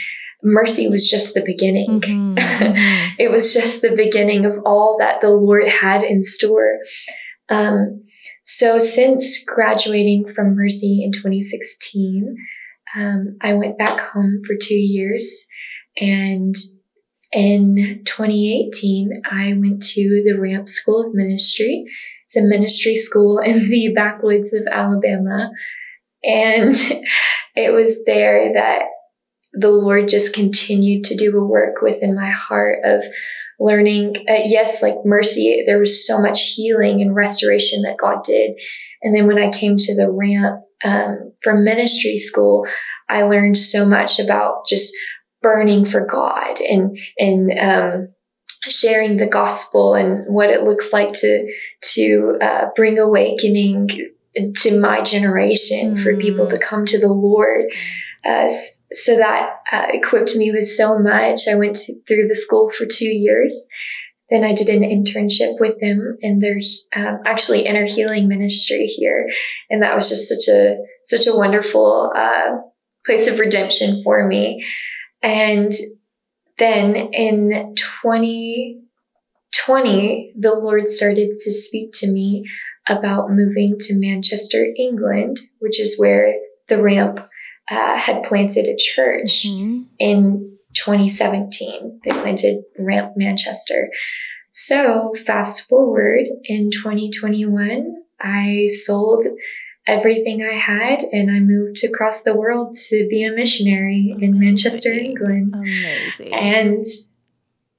mercy 0.43 0.87
was 0.87 1.09
just 1.09 1.33
the 1.33 1.43
beginning. 1.43 2.03
Mm-hmm. 2.03 2.35
mm-hmm. 2.39 3.15
it 3.19 3.31
was 3.31 3.55
just 3.55 3.81
the 3.81 3.97
beginning 3.97 4.45
of 4.45 4.59
all 4.67 4.97
that 4.99 5.23
the 5.23 5.31
Lord 5.31 5.67
had 5.67 6.03
in 6.03 6.23
store. 6.23 6.79
Um, 7.49 8.05
so 8.43 8.79
since 8.79 9.45
graduating 9.45 10.29
from 10.29 10.57
Mercy 10.57 11.03
in 11.05 11.13
2016, 11.13 12.37
um, 12.97 13.37
I 13.41 13.55
went 13.55 13.79
back 13.79 14.01
home 14.01 14.43
for 14.47 14.57
two 14.61 14.75
years. 14.75 15.47
And 16.01 16.55
in 17.33 18.03
2018, 18.05 19.23
I 19.31 19.55
went 19.59 19.83
to 19.83 20.23
the 20.27 20.39
Ramp 20.41 20.69
School 20.69 21.07
of 21.07 21.15
Ministry. 21.15 21.85
It's 22.25 22.37
a 22.37 22.43
ministry 22.43 22.97
school 22.97 23.39
in 23.39 23.69
the 23.69 23.93
backwoods 23.97 24.53
of 24.53 24.63
Alabama. 24.71 25.51
And 26.25 26.75
it 27.55 27.73
was 27.73 28.05
there 28.05 28.55
that 28.55 28.83
the 29.53 29.71
Lord 29.71 30.09
just 30.09 30.33
continued 30.33 31.05
to 31.05 31.17
do 31.17 31.37
a 31.37 31.45
work 31.45 31.83
within 31.83 32.15
my 32.15 32.31
heart 32.31 32.79
of 32.85 33.05
learning. 33.61 34.17
Uh, 34.29 34.43
yes, 34.45 34.83
like 34.83 34.97
mercy, 35.05 35.63
there 35.67 35.79
was 35.79 36.07
so 36.07 36.21
much 36.21 36.55
healing 36.55 37.01
and 37.01 37.15
restoration 37.15 37.83
that 37.83 37.99
God 37.99 38.25
did. 38.25 38.59
And 39.03 39.15
then 39.15 39.27
when 39.27 39.39
I 39.39 39.51
came 39.51 39.77
to 39.77 39.95
the 39.95 40.11
ramp 40.11 40.63
um, 40.85 41.33
from 41.43 41.65
ministry 41.65 42.19
school, 42.19 42.67
I 43.09 43.23
learned 43.23 43.59
so 43.59 43.85
much 43.85 44.19
about 44.19 44.67
just 44.67 44.93
burning 45.43 45.85
for 45.85 46.05
God 46.05 46.61
and 46.61 46.99
and 47.19 47.59
um, 47.59 48.09
sharing 48.63 49.17
the 49.17 49.27
gospel 49.27 49.95
and 49.95 50.25
what 50.33 50.51
it 50.51 50.63
looks 50.63 50.93
like 50.93 51.13
to 51.15 51.53
to 51.95 52.39
uh, 52.41 52.67
bring 52.77 52.99
awakening 52.99 53.89
to 54.57 54.81
my 54.81 55.03
generation 55.03 55.97
mm. 55.97 56.03
for 56.03 56.17
people 56.17 56.47
to 56.47 56.59
come 56.59 56.87
to 56.87 56.99
the 56.99 57.13
Lord. 57.13 57.65
Uh, 58.25 58.49
so 58.93 59.17
that 59.17 59.57
uh, 59.73 59.87
equipped 59.91 60.37
me 60.37 60.51
with 60.51 60.69
so 60.69 60.99
much. 60.99 61.49
I 61.49 61.55
went 61.55 61.77
to, 61.77 61.95
through 62.07 62.29
the 62.29 62.37
school 62.37 62.71
for 62.71 62.87
two 62.87 63.09
years. 63.09 63.67
Then 64.29 64.45
I 64.45 64.55
did 64.55 64.69
an 64.69 64.83
internship 64.83 65.59
with 65.59 65.81
them 65.81 66.19
in 66.21 66.39
their 66.39 66.59
um, 66.95 67.21
actually 67.27 67.67
inner 67.67 67.87
healing 67.87 68.29
ministry 68.29 68.85
here, 68.85 69.29
and 69.71 69.83
that 69.83 69.95
was 69.95 70.09
just 70.09 70.29
such 70.29 70.55
a 70.55 70.77
such 71.05 71.27
a 71.27 71.35
wonderful 71.35 72.13
uh, 72.15 72.59
place 73.05 73.27
of 73.27 73.41
redemption 73.41 74.03
for 74.05 74.29
me. 74.29 74.65
And 75.23 75.73
then 76.59 76.95
in 76.95 77.75
2020, 78.03 80.35
the 80.39 80.55
Lord 80.55 80.89
started 80.89 81.39
to 81.43 81.53
speak 81.53 81.91
to 81.95 82.07
me 82.07 82.45
about 82.89 83.31
moving 83.31 83.77
to 83.81 83.99
Manchester, 83.99 84.65
England, 84.79 85.41
which 85.59 85.81
is 85.81 85.99
where 85.99 86.33
the 86.69 86.81
ramp 86.83 87.29
uh, 87.71 87.97
had 87.97 88.23
planted 88.25 88.67
a 88.67 88.77
church 88.77 89.47
mm-hmm. 89.47 89.83
in 89.99 90.59
2017. 90.75 92.01
They 92.05 92.11
planted 92.11 92.65
Ramp 92.79 93.13
Manchester. 93.17 93.91
So 94.51 95.15
fast 95.15 95.69
forward 95.69 96.27
in 96.45 96.71
2021, 96.71 98.03
I 98.21 98.69
sold 98.85 99.25
everything 99.87 100.43
I 100.43 100.55
had 100.55 101.03
and 101.03 101.31
I 101.31 101.41
moved 101.41 101.83
across 101.85 102.23
the 102.23 102.35
world 102.35 102.77
to 102.89 103.07
be 103.09 103.25
a 103.25 103.33
missionary 103.33 104.11
Amazing. 104.13 104.23
in 104.23 104.41
Manchester, 104.41 104.93
England. 104.93 105.55
Amazing. 105.55 106.35
And 106.35 106.85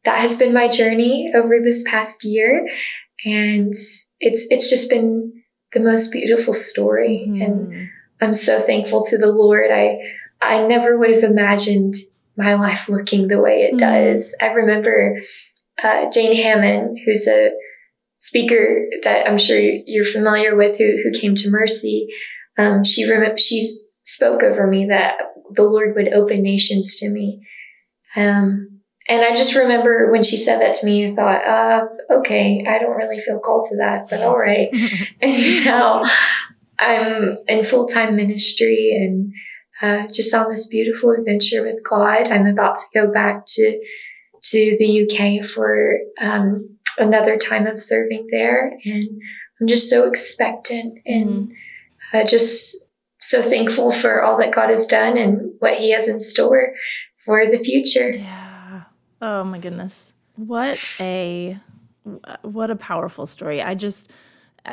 that 0.04 0.20
has 0.20 0.36
been 0.36 0.54
my 0.54 0.68
journey 0.68 1.32
over 1.36 1.60
this 1.64 1.84
past 1.86 2.24
year. 2.24 2.68
And 3.26 3.74
it's 4.20 4.46
it's 4.50 4.70
just 4.70 4.90
been 4.90 5.44
the 5.74 5.80
most 5.80 6.12
beautiful 6.12 6.54
story. 6.54 7.28
Mm-hmm. 7.28 7.42
And 7.42 7.90
I'm 8.22 8.36
so 8.36 8.60
thankful 8.60 9.04
to 9.06 9.18
the 9.18 9.32
Lord. 9.32 9.72
I 9.72 10.00
I 10.42 10.66
never 10.66 10.98
would 10.98 11.12
have 11.12 11.24
imagined 11.24 11.96
my 12.38 12.56
life 12.56 12.90
looking 12.90 13.28
the 13.28 13.42
way 13.42 13.64
it 13.64 13.76
mm-hmm. 13.76 14.14
does. 14.14 14.36
I 14.42 14.48
remember 14.48 15.22
uh, 15.84 16.10
Jane 16.12 16.36
Hamon, 16.36 16.98
who's 17.06 17.28
a 17.28 17.52
speaker 18.18 18.86
that 19.04 19.28
I'm 19.28 19.38
sure 19.38 19.60
you're 19.60 20.06
familiar 20.06 20.56
with, 20.56 20.78
who 20.78 21.02
who 21.04 21.12
came 21.12 21.36
to 21.36 21.50
Mercy. 21.50 22.08
Um, 22.58 22.84
she 22.84 23.10
rem- 23.10 23.38
she 23.38 23.78
spoke 24.04 24.44
over 24.44 24.68
me 24.68 24.88
that 24.88 25.18
the 25.52 25.64
Lord 25.64 25.96
would 25.96 26.14
open 26.14 26.42
nations 26.42 26.96
to 26.98 27.10
me. 27.10 27.46
Um, 28.16 28.82
and 29.08 29.26
I 29.26 29.36
just 29.36 29.56
remember 29.56 30.12
when 30.12 30.24
she 30.24 30.38
said 30.38 30.62
that 30.62 30.76
to 30.76 30.86
me, 30.86 31.12
I 31.12 31.16
thought, 31.16 31.46
uh, 31.46 31.86
okay, 32.20 32.66
I 32.68 32.80
don't 32.80 32.96
really 32.96 33.20
feel 33.20 33.40
called 33.40 33.66
to 33.70 33.78
that, 33.78 34.10
but 34.10 34.22
all 34.22 34.38
right. 34.38 34.70
and 35.22 35.66
now 35.66 36.04
I'm 36.82 37.38
in 37.48 37.64
full 37.64 37.88
time 37.88 38.16
ministry 38.16 38.92
and 38.96 39.32
uh, 39.82 40.08
just 40.12 40.34
on 40.34 40.50
this 40.50 40.68
beautiful 40.68 41.12
adventure 41.12 41.64
with 41.64 41.84
God. 41.88 42.30
I'm 42.30 42.48
about 42.48 42.76
to 42.76 42.86
go 42.94 43.12
back 43.12 43.46
to 43.46 43.86
to 44.44 44.76
the 44.80 45.06
UK 45.06 45.46
for 45.46 46.00
um, 46.20 46.78
another 46.98 47.38
time 47.38 47.68
of 47.68 47.80
serving 47.80 48.28
there, 48.32 48.74
and 48.84 49.22
I'm 49.60 49.68
just 49.68 49.90
so 49.90 50.08
expectant 50.08 51.00
and 51.06 51.30
mm-hmm. 51.30 52.18
uh, 52.18 52.26
just 52.26 52.76
so 53.20 53.42
thankful 53.42 53.92
for 53.92 54.24
all 54.24 54.38
that 54.40 54.52
God 54.52 54.72
has 54.72 54.88
done 54.88 55.18
and 55.18 55.54
what 55.60 55.76
He 55.76 55.92
has 55.92 56.08
in 56.08 56.20
store 56.20 56.74
for 57.18 57.46
the 57.46 57.60
future. 57.60 58.10
Yeah. 58.10 58.84
Oh 59.22 59.44
my 59.44 59.60
goodness. 59.60 60.14
What 60.36 60.80
a 61.00 61.60
what 62.42 62.72
a 62.72 62.76
powerful 62.76 63.28
story. 63.28 63.62
I 63.62 63.76
just 63.76 64.12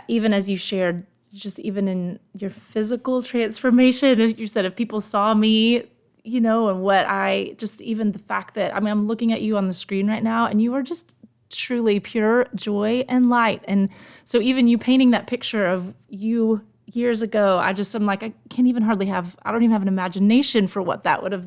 even 0.09 0.33
as 0.33 0.49
you 0.49 0.57
shared 0.57 1.07
just 1.33 1.59
even 1.61 1.89
in 1.89 2.19
your 2.35 2.51
physical 2.51 3.23
transformation 3.23 4.19
you 4.37 4.47
said 4.47 4.65
if 4.65 4.75
people 4.75 5.01
saw 5.01 5.35
me 5.35 5.85
you 6.25 6.41
know 6.41 6.69
and 6.69 6.83
what 6.83 7.07
i 7.07 7.55
just 7.59 7.81
even 7.83 8.13
the 8.13 8.19
fact 8.19 8.55
that 8.55 8.75
i 8.75 8.81
mean 8.81 8.91
i'm 8.91 9.07
looking 9.07 9.33
at 9.33 9.43
you 9.43 9.57
on 9.57 9.69
the 9.69 9.75
screen 9.75 10.09
right 10.09 10.23
now 10.23 10.47
and 10.47 10.63
you 10.63 10.75
are 10.75 10.83
just 10.83 11.15
truly 11.51 11.99
pure 11.99 12.47
joy 12.55 13.03
and 13.09 13.31
light. 13.31 13.65
And 13.67 13.89
so 14.27 14.39
even 14.39 14.69
you 14.69 14.77
painting 14.77 15.13
that 15.13 15.27
picture 15.27 15.65
of 15.65 15.95
you 16.11 16.63
years 16.91 17.21
ago 17.21 17.59
i 17.59 17.71
just 17.71 17.95
i'm 17.95 18.07
like 18.07 18.23
i 18.23 18.33
can't 18.49 18.67
even 18.67 18.83
hardly 18.83 19.05
have 19.05 19.37
i 19.43 19.53
don't 19.53 19.63
even 19.63 19.73
have 19.73 19.83
an 19.83 19.89
imagination 19.89 20.67
for 20.67 20.81
what 20.81 21.05
that 21.05 21.23
would 21.23 21.33
have 21.33 21.45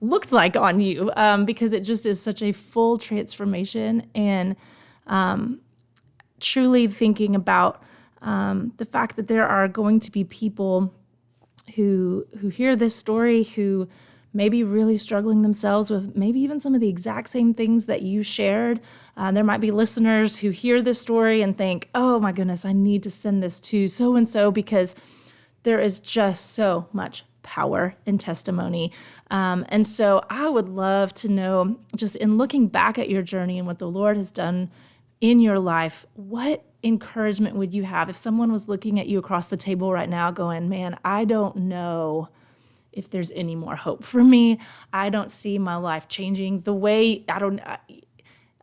looked 0.00 0.32
like 0.32 0.56
on 0.56 0.80
you 0.80 1.12
um, 1.16 1.44
because 1.44 1.72
it 1.72 1.80
just 1.80 2.06
is 2.06 2.20
such 2.20 2.42
a 2.42 2.52
full 2.52 2.98
transformation. 2.98 4.08
And 4.14 4.56
um, 5.06 5.60
truly 6.40 6.86
thinking 6.86 7.34
about 7.34 7.82
um, 8.22 8.72
the 8.76 8.84
fact 8.84 9.16
that 9.16 9.28
there 9.28 9.46
are 9.46 9.68
going 9.68 10.00
to 10.00 10.10
be 10.10 10.24
people 10.24 10.94
who 11.76 12.26
who 12.40 12.48
hear 12.48 12.74
this 12.74 12.94
story 12.96 13.44
who 13.44 13.88
may 14.32 14.48
be 14.48 14.62
really 14.62 14.96
struggling 14.96 15.42
themselves 15.42 15.90
with 15.90 16.16
maybe 16.16 16.38
even 16.38 16.60
some 16.60 16.74
of 16.74 16.80
the 16.80 16.88
exact 16.88 17.28
same 17.28 17.52
things 17.52 17.86
that 17.86 18.02
you 18.02 18.22
shared. 18.22 18.80
Uh, 19.16 19.32
there 19.32 19.42
might 19.42 19.60
be 19.60 19.72
listeners 19.72 20.38
who 20.38 20.50
hear 20.50 20.80
this 20.80 21.00
story 21.00 21.42
and 21.42 21.56
think, 21.56 21.88
"Oh 21.94 22.20
my 22.20 22.32
goodness, 22.32 22.64
I 22.64 22.72
need 22.72 23.02
to 23.04 23.10
send 23.10 23.42
this 23.42 23.60
to 23.60 23.88
so 23.88 24.16
and 24.16 24.28
so 24.28 24.50
because." 24.50 24.94
there 25.62 25.80
is 25.80 25.98
just 25.98 26.52
so 26.52 26.88
much 26.92 27.24
power 27.42 27.94
in 28.06 28.18
testimony. 28.18 28.92
Um, 29.30 29.64
and 29.68 29.86
so 29.86 30.24
I 30.30 30.48
would 30.48 30.68
love 30.68 31.14
to 31.14 31.28
know, 31.28 31.78
just 31.96 32.16
in 32.16 32.38
looking 32.38 32.68
back 32.68 32.98
at 32.98 33.08
your 33.08 33.22
journey 33.22 33.58
and 33.58 33.66
what 33.66 33.78
the 33.78 33.88
Lord 33.88 34.16
has 34.16 34.30
done 34.30 34.70
in 35.20 35.40
your 35.40 35.58
life, 35.58 36.06
what 36.14 36.64
encouragement 36.82 37.56
would 37.56 37.74
you 37.74 37.84
have 37.84 38.08
if 38.08 38.16
someone 38.16 38.52
was 38.52 38.68
looking 38.68 38.98
at 38.98 39.06
you 39.06 39.18
across 39.18 39.46
the 39.46 39.56
table 39.56 39.92
right 39.92 40.08
now 40.08 40.30
going, 40.30 40.68
Man, 40.68 40.98
I 41.04 41.24
don't 41.24 41.56
know 41.56 42.28
if 42.92 43.10
there's 43.10 43.32
any 43.32 43.54
more 43.54 43.76
hope 43.76 44.04
for 44.04 44.24
me. 44.24 44.58
I 44.92 45.10
don't 45.10 45.30
see 45.30 45.58
my 45.58 45.76
life 45.76 46.08
changing 46.08 46.62
the 46.62 46.74
way 46.74 47.24
I 47.28 47.38
don't. 47.38 47.60
I, 47.60 47.78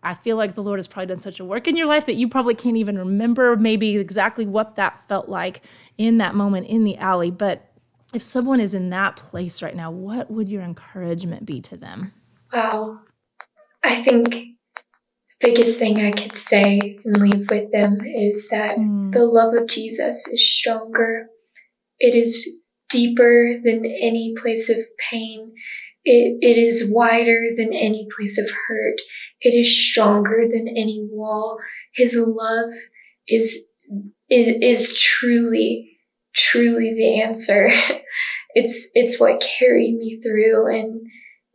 I 0.03 0.13
feel 0.13 0.37
like 0.37 0.55
the 0.55 0.63
Lord 0.63 0.79
has 0.79 0.87
probably 0.87 1.07
done 1.07 1.21
such 1.21 1.39
a 1.39 1.45
work 1.45 1.67
in 1.67 1.75
your 1.75 1.87
life 1.87 2.05
that 2.05 2.15
you 2.15 2.29
probably 2.29 2.55
can't 2.55 2.77
even 2.77 2.97
remember 2.97 3.55
maybe 3.55 3.97
exactly 3.97 4.45
what 4.45 4.75
that 4.75 5.05
felt 5.07 5.27
like 5.27 5.63
in 5.97 6.17
that 6.19 6.35
moment 6.35 6.67
in 6.67 6.83
the 6.83 6.97
alley. 6.97 7.31
But 7.31 7.71
if 8.13 8.21
someone 8.21 8.59
is 8.59 8.73
in 8.73 8.89
that 8.91 9.15
place 9.15 9.61
right 9.61 9.75
now, 9.75 9.91
what 9.91 10.31
would 10.31 10.49
your 10.49 10.61
encouragement 10.61 11.45
be 11.45 11.59
to 11.61 11.75
them? 11.75 12.13
Wow. 12.53 13.01
I 13.83 14.01
think 14.01 14.56
biggest 15.39 15.77
thing 15.77 15.97
I 16.01 16.11
could 16.11 16.37
say 16.37 16.99
and 17.03 17.17
leave 17.17 17.49
with 17.49 17.71
them 17.71 17.99
is 18.03 18.47
that 18.49 18.77
mm. 18.77 19.11
the 19.11 19.25
love 19.25 19.53
of 19.53 19.67
Jesus 19.67 20.27
is 20.27 20.57
stronger. 20.57 21.27
It 21.99 22.15
is 22.15 22.61
deeper 22.89 23.59
than 23.63 23.85
any 23.85 24.33
place 24.39 24.69
of 24.69 24.77
pain. 25.09 25.53
It, 26.05 26.37
it 26.41 26.57
is 26.57 26.89
wider 26.91 27.47
than 27.55 27.73
any 27.73 28.07
place 28.15 28.37
of 28.37 28.49
hurt. 28.67 29.01
It 29.41 29.53
is 29.53 29.89
stronger 29.89 30.47
than 30.49 30.67
any 30.67 31.07
wall. 31.11 31.57
His 31.93 32.17
love 32.17 32.71
is, 33.27 33.67
is, 34.29 34.47
is 34.61 34.99
truly 34.99 35.97
truly 36.37 36.93
the 36.93 37.21
answer. 37.21 37.67
it's 38.55 38.89
it's 38.93 39.19
what 39.19 39.45
carried 39.59 39.97
me 39.97 40.19
through 40.21 40.67
and 40.73 41.01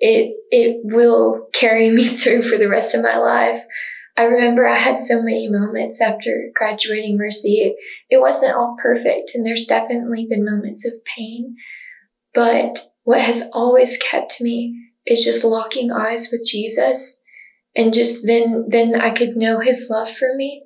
it 0.03 0.35
it 0.51 0.81
will 0.83 1.49
carry 1.55 1.91
me 1.95 2.07
through 2.09 2.43
for 2.43 2.59
the 2.59 2.69
rest 2.69 2.95
of 2.95 3.03
my 3.03 3.17
life. 3.17 3.63
I 4.15 4.25
remember 4.25 4.69
I 4.69 4.77
had 4.77 5.01
so 5.01 5.23
many 5.23 5.49
moments 5.49 5.99
after 6.03 6.51
graduating 6.55 7.17
Mercy. 7.17 7.61
It, 7.61 7.77
it 8.11 8.21
wasn't 8.21 8.55
all 8.55 8.77
perfect 8.83 9.31
and 9.35 9.47
there's 9.47 9.65
definitely 9.65 10.27
been 10.29 10.45
moments 10.45 10.85
of 10.85 10.93
pain, 11.05 11.57
but 12.35 12.91
what 13.05 13.23
has 13.23 13.45
always 13.55 13.97
kept 13.97 14.41
me 14.41 14.79
is 15.07 15.25
just 15.25 15.45
locking 15.45 15.91
eyes 15.91 16.29
with 16.31 16.47
Jesus 16.47 17.23
and 17.75 17.95
just 17.95 18.27
then 18.27 18.67
then 18.69 19.01
I 19.01 19.11
could 19.11 19.37
know 19.37 19.61
his 19.61 19.89
love 19.89 20.11
for 20.11 20.35
me 20.37 20.65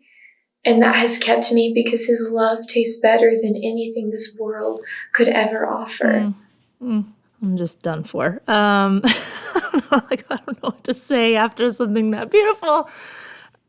and 0.65 0.83
that 0.83 0.97
has 0.97 1.19
kept 1.19 1.53
me 1.53 1.73
because 1.73 2.07
his 2.07 2.29
love 2.33 2.67
tastes 2.67 3.01
better 3.01 3.33
than 3.41 3.55
anything 3.55 4.11
this 4.11 4.37
world 4.41 4.81
could 5.15 5.29
ever 5.29 5.67
offer. 5.67 6.05
Mm. 6.05 6.35
Mm. 6.83 7.05
I'm 7.47 7.57
just 7.57 7.81
done 7.81 8.03
for. 8.05 8.43
Um, 8.49 9.03
I 9.05 9.69
don't 9.73 9.91
know, 9.91 10.03
like 10.11 10.27
I 10.31 10.37
don't 10.37 10.63
know 10.63 10.71
what 10.71 10.85
to 10.85 10.95
say 10.95 11.37
after 11.37 11.71
something 11.71 12.11
that 12.11 12.31
beautiful. 12.31 12.89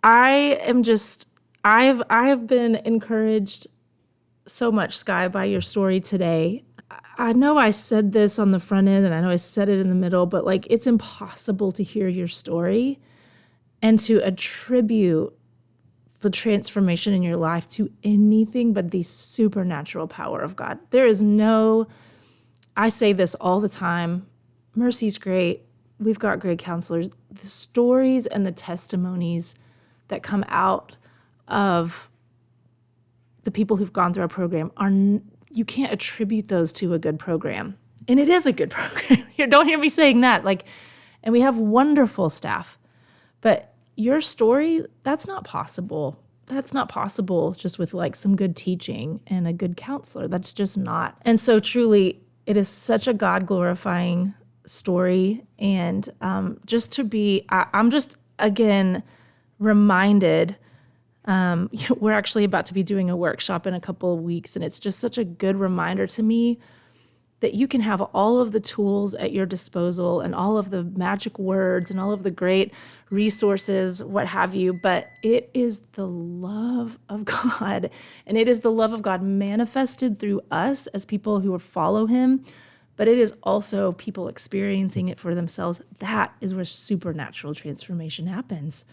I 0.03 0.59
am 0.61 0.83
just 0.83 1.29
I've 1.63 2.01
I 2.09 2.27
have 2.29 2.47
been 2.47 2.75
encouraged 2.75 3.67
so 4.47 4.71
much, 4.71 4.97
Sky, 4.97 5.27
by 5.27 5.45
your 5.45 5.61
story 5.61 5.99
today. 5.99 6.63
I 7.17 7.33
know 7.33 7.57
I 7.57 7.71
said 7.71 8.13
this 8.13 8.39
on 8.39 8.51
the 8.51 8.59
front 8.59 8.87
end 8.87 9.05
and 9.05 9.13
I 9.13 9.21
know 9.21 9.29
I 9.29 9.35
said 9.35 9.69
it 9.69 9.79
in 9.79 9.89
the 9.89 9.95
middle, 9.95 10.25
but 10.25 10.45
like 10.45 10.65
it's 10.69 10.87
impossible 10.87 11.71
to 11.73 11.83
hear 11.83 12.07
your 12.07 12.27
story 12.27 12.99
and 13.81 13.99
to 14.01 14.19
attribute 14.19 15.37
the 16.21 16.29
transformation 16.29 17.13
in 17.13 17.21
your 17.21 17.37
life 17.37 17.69
to 17.71 17.91
anything 18.03 18.73
but 18.73 18.91
the 18.91 19.03
supernatural 19.03 20.07
power 20.07 20.41
of 20.41 20.55
God. 20.55 20.79
There 20.89 21.05
is 21.05 21.21
no, 21.21 21.87
I 22.77 22.89
say 22.89 23.11
this 23.11 23.35
all 23.35 23.59
the 23.59 23.67
time 23.67 24.27
mercy's 24.77 25.17
great. 25.17 25.63
We've 25.99 26.19
got 26.19 26.39
great 26.39 26.59
counselors. 26.59 27.09
The 27.31 27.47
stories 27.47 28.27
and 28.27 28.45
the 28.45 28.51
testimonies 28.51 29.55
that 30.07 30.23
come 30.23 30.45
out 30.47 30.95
of 31.47 32.07
the 33.43 33.51
people 33.51 33.77
who've 33.77 33.91
gone 33.91 34.13
through 34.13 34.23
our 34.23 34.29
program 34.29 34.71
are, 34.77 34.91
you 35.49 35.65
can't 35.65 35.91
attribute 35.91 36.47
those 36.47 36.71
to 36.73 36.93
a 36.93 36.99
good 36.99 37.17
program. 37.17 37.77
And 38.07 38.19
it 38.19 38.29
is 38.29 38.45
a 38.45 38.51
good 38.51 38.69
program. 38.69 39.25
Don't 39.49 39.67
hear 39.67 39.79
me 39.79 39.89
saying 39.89 40.21
that. 40.21 40.45
Like, 40.45 40.65
and 41.23 41.33
we 41.33 41.41
have 41.41 41.57
wonderful 41.57 42.29
staff. 42.29 42.77
But 43.41 43.73
your 43.95 44.21
story, 44.21 44.85
that's 45.03 45.25
not 45.25 45.43
possible. 45.43 46.19
That's 46.45 46.73
not 46.73 46.87
possible 46.87 47.53
just 47.53 47.79
with 47.79 47.93
like 47.93 48.15
some 48.15 48.35
good 48.35 48.55
teaching 48.55 49.21
and 49.27 49.47
a 49.47 49.53
good 49.53 49.75
counselor. 49.75 50.27
That's 50.27 50.53
just 50.53 50.77
not. 50.77 51.17
And 51.23 51.39
so, 51.39 51.59
truly, 51.59 52.21
it 52.47 52.55
is 52.57 52.69
such 52.69 53.07
a 53.07 53.13
God 53.13 53.45
glorifying 53.45 54.33
story. 54.65 55.43
And 55.59 56.09
um, 56.21 56.59
just 56.65 56.93
to 56.93 57.03
be, 57.03 57.45
I, 57.49 57.67
I'm 57.73 57.91
just 57.91 58.15
again 58.39 59.03
reminded. 59.59 60.55
Um, 61.25 61.69
we're 61.99 62.13
actually 62.13 62.45
about 62.45 62.65
to 62.67 62.73
be 62.73 62.83
doing 62.83 63.09
a 63.09 63.17
workshop 63.17 63.67
in 63.67 63.73
a 63.73 63.81
couple 63.81 64.13
of 64.13 64.21
weeks, 64.21 64.55
and 64.55 64.63
it's 64.63 64.79
just 64.79 64.97
such 64.99 65.17
a 65.17 65.25
good 65.25 65.57
reminder 65.57 66.07
to 66.07 66.23
me 66.23 66.57
that 67.39 67.53
you 67.53 67.67
can 67.67 67.81
have 67.81 68.01
all 68.01 68.39
of 68.39 68.51
the 68.51 68.59
tools 68.59 69.13
at 69.15 69.31
your 69.31 69.45
disposal 69.45 70.21
and 70.21 70.33
all 70.33 70.57
of 70.57 70.71
the 70.71 70.83
magic 70.83 71.37
words 71.37 71.91
and 71.91 71.99
all 71.99 72.11
of 72.11 72.23
the 72.23 72.31
great 72.31 72.73
resources, 73.09 74.03
what 74.03 74.27
have 74.27 74.55
you, 74.55 74.73
but 74.73 75.09
it 75.21 75.49
is 75.53 75.81
the 75.93 76.07
love 76.07 76.97
of 77.07 77.25
God. 77.59 77.89
And 78.25 78.37
it 78.37 78.47
is 78.47 78.61
the 78.61 78.71
love 78.71 78.91
of 78.91 79.01
God 79.01 79.21
manifested 79.21 80.19
through 80.19 80.41
us 80.49 80.87
as 80.87 81.05
people 81.05 81.41
who 81.41 81.57
follow 81.59 82.07
Him, 82.07 82.43
but 82.95 83.07
it 83.07 83.19
is 83.19 83.35
also 83.43 83.91
people 83.91 84.27
experiencing 84.27 85.07
it 85.07 85.19
for 85.19 85.35
themselves. 85.35 85.81
That 85.99 86.33
is 86.41 86.55
where 86.55 86.65
supernatural 86.65 87.53
transformation 87.53 88.27
happens. 88.27 88.85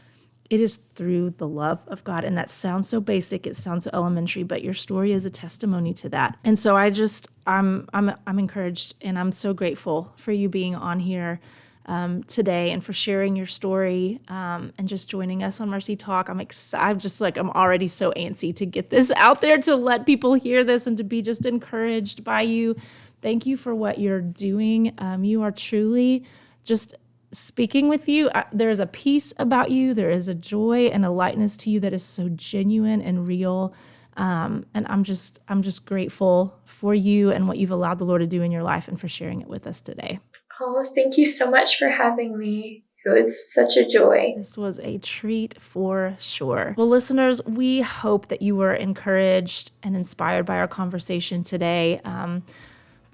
It 0.50 0.60
is 0.60 0.76
through 0.76 1.30
the 1.30 1.48
love 1.48 1.80
of 1.86 2.04
God. 2.04 2.24
And 2.24 2.36
that 2.36 2.50
sounds 2.50 2.88
so 2.88 3.00
basic, 3.00 3.46
it 3.46 3.56
sounds 3.56 3.84
so 3.84 3.90
elementary, 3.92 4.42
but 4.42 4.62
your 4.62 4.74
story 4.74 5.12
is 5.12 5.24
a 5.24 5.30
testimony 5.30 5.94
to 5.94 6.08
that. 6.10 6.36
And 6.44 6.58
so 6.58 6.76
I 6.76 6.90
just 6.90 7.28
I'm 7.46 7.88
I'm 7.92 8.12
I'm 8.26 8.38
encouraged 8.38 8.94
and 9.00 9.18
I'm 9.18 9.32
so 9.32 9.54
grateful 9.54 10.12
for 10.16 10.32
you 10.32 10.48
being 10.48 10.74
on 10.74 11.00
here 11.00 11.40
um, 11.86 12.22
today 12.24 12.70
and 12.70 12.82
for 12.82 12.92
sharing 12.92 13.36
your 13.36 13.46
story 13.46 14.20
um, 14.28 14.72
and 14.78 14.88
just 14.88 15.08
joining 15.10 15.42
us 15.42 15.60
on 15.60 15.68
Mercy 15.68 15.96
Talk. 15.96 16.28
I'm 16.28 16.40
excited. 16.40 16.84
I'm 16.84 16.98
just 16.98 17.20
like 17.20 17.36
I'm 17.36 17.50
already 17.50 17.88
so 17.88 18.12
antsy 18.12 18.54
to 18.56 18.66
get 18.66 18.90
this 18.90 19.10
out 19.16 19.40
there 19.40 19.58
to 19.58 19.76
let 19.76 20.06
people 20.06 20.34
hear 20.34 20.64
this 20.64 20.86
and 20.86 20.96
to 20.98 21.04
be 21.04 21.22
just 21.22 21.44
encouraged 21.46 22.24
by 22.24 22.42
you. 22.42 22.76
Thank 23.20 23.46
you 23.46 23.56
for 23.56 23.74
what 23.74 23.98
you're 23.98 24.20
doing. 24.20 24.92
Um, 24.98 25.24
you 25.24 25.42
are 25.42 25.52
truly 25.52 26.24
just 26.64 26.94
speaking 27.36 27.88
with 27.88 28.08
you, 28.08 28.30
I, 28.34 28.44
there 28.52 28.70
is 28.70 28.80
a 28.80 28.86
peace 28.86 29.34
about 29.38 29.70
you. 29.70 29.94
There 29.94 30.10
is 30.10 30.28
a 30.28 30.34
joy 30.34 30.86
and 30.86 31.04
a 31.04 31.10
lightness 31.10 31.56
to 31.58 31.70
you 31.70 31.80
that 31.80 31.92
is 31.92 32.04
so 32.04 32.28
genuine 32.28 33.02
and 33.02 33.26
real. 33.28 33.74
Um, 34.16 34.66
and 34.74 34.86
I'm 34.88 35.04
just 35.04 35.40
I'm 35.48 35.62
just 35.62 35.86
grateful 35.86 36.54
for 36.64 36.94
you 36.94 37.30
and 37.30 37.48
what 37.48 37.58
you've 37.58 37.70
allowed 37.72 37.98
the 37.98 38.04
Lord 38.04 38.20
to 38.20 38.26
do 38.26 38.42
in 38.42 38.52
your 38.52 38.62
life 38.62 38.86
and 38.88 39.00
for 39.00 39.08
sharing 39.08 39.40
it 39.40 39.48
with 39.48 39.66
us 39.66 39.80
today. 39.80 40.20
Oh, 40.60 40.84
thank 40.94 41.18
you 41.18 41.26
so 41.26 41.50
much 41.50 41.78
for 41.78 41.88
having 41.88 42.38
me. 42.38 42.84
It 43.04 43.10
was 43.10 43.52
such 43.52 43.76
a 43.76 43.86
joy. 43.86 44.32
This 44.36 44.56
was 44.56 44.78
a 44.78 44.96
treat 44.98 45.60
for 45.60 46.16
sure. 46.20 46.74
Well, 46.78 46.88
listeners, 46.88 47.44
we 47.44 47.82
hope 47.82 48.28
that 48.28 48.40
you 48.40 48.56
were 48.56 48.74
encouraged 48.74 49.72
and 49.82 49.94
inspired 49.94 50.46
by 50.46 50.56
our 50.56 50.68
conversation 50.68 51.42
today. 51.42 52.00
Um, 52.04 52.44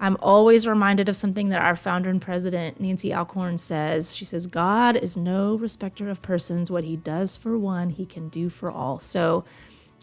I'm 0.01 0.17
always 0.19 0.67
reminded 0.67 1.07
of 1.07 1.15
something 1.15 1.49
that 1.49 1.61
our 1.61 1.75
founder 1.75 2.09
and 2.09 2.19
president, 2.19 2.79
Nancy 2.79 3.13
Alcorn, 3.13 3.59
says. 3.59 4.15
She 4.15 4.25
says, 4.25 4.47
God 4.47 4.97
is 4.97 5.15
no 5.15 5.53
respecter 5.55 6.09
of 6.09 6.23
persons. 6.23 6.71
What 6.71 6.83
he 6.83 6.97
does 6.97 7.37
for 7.37 7.55
one, 7.55 7.91
he 7.91 8.07
can 8.07 8.27
do 8.27 8.49
for 8.49 8.71
all. 8.71 8.99
So 8.99 9.45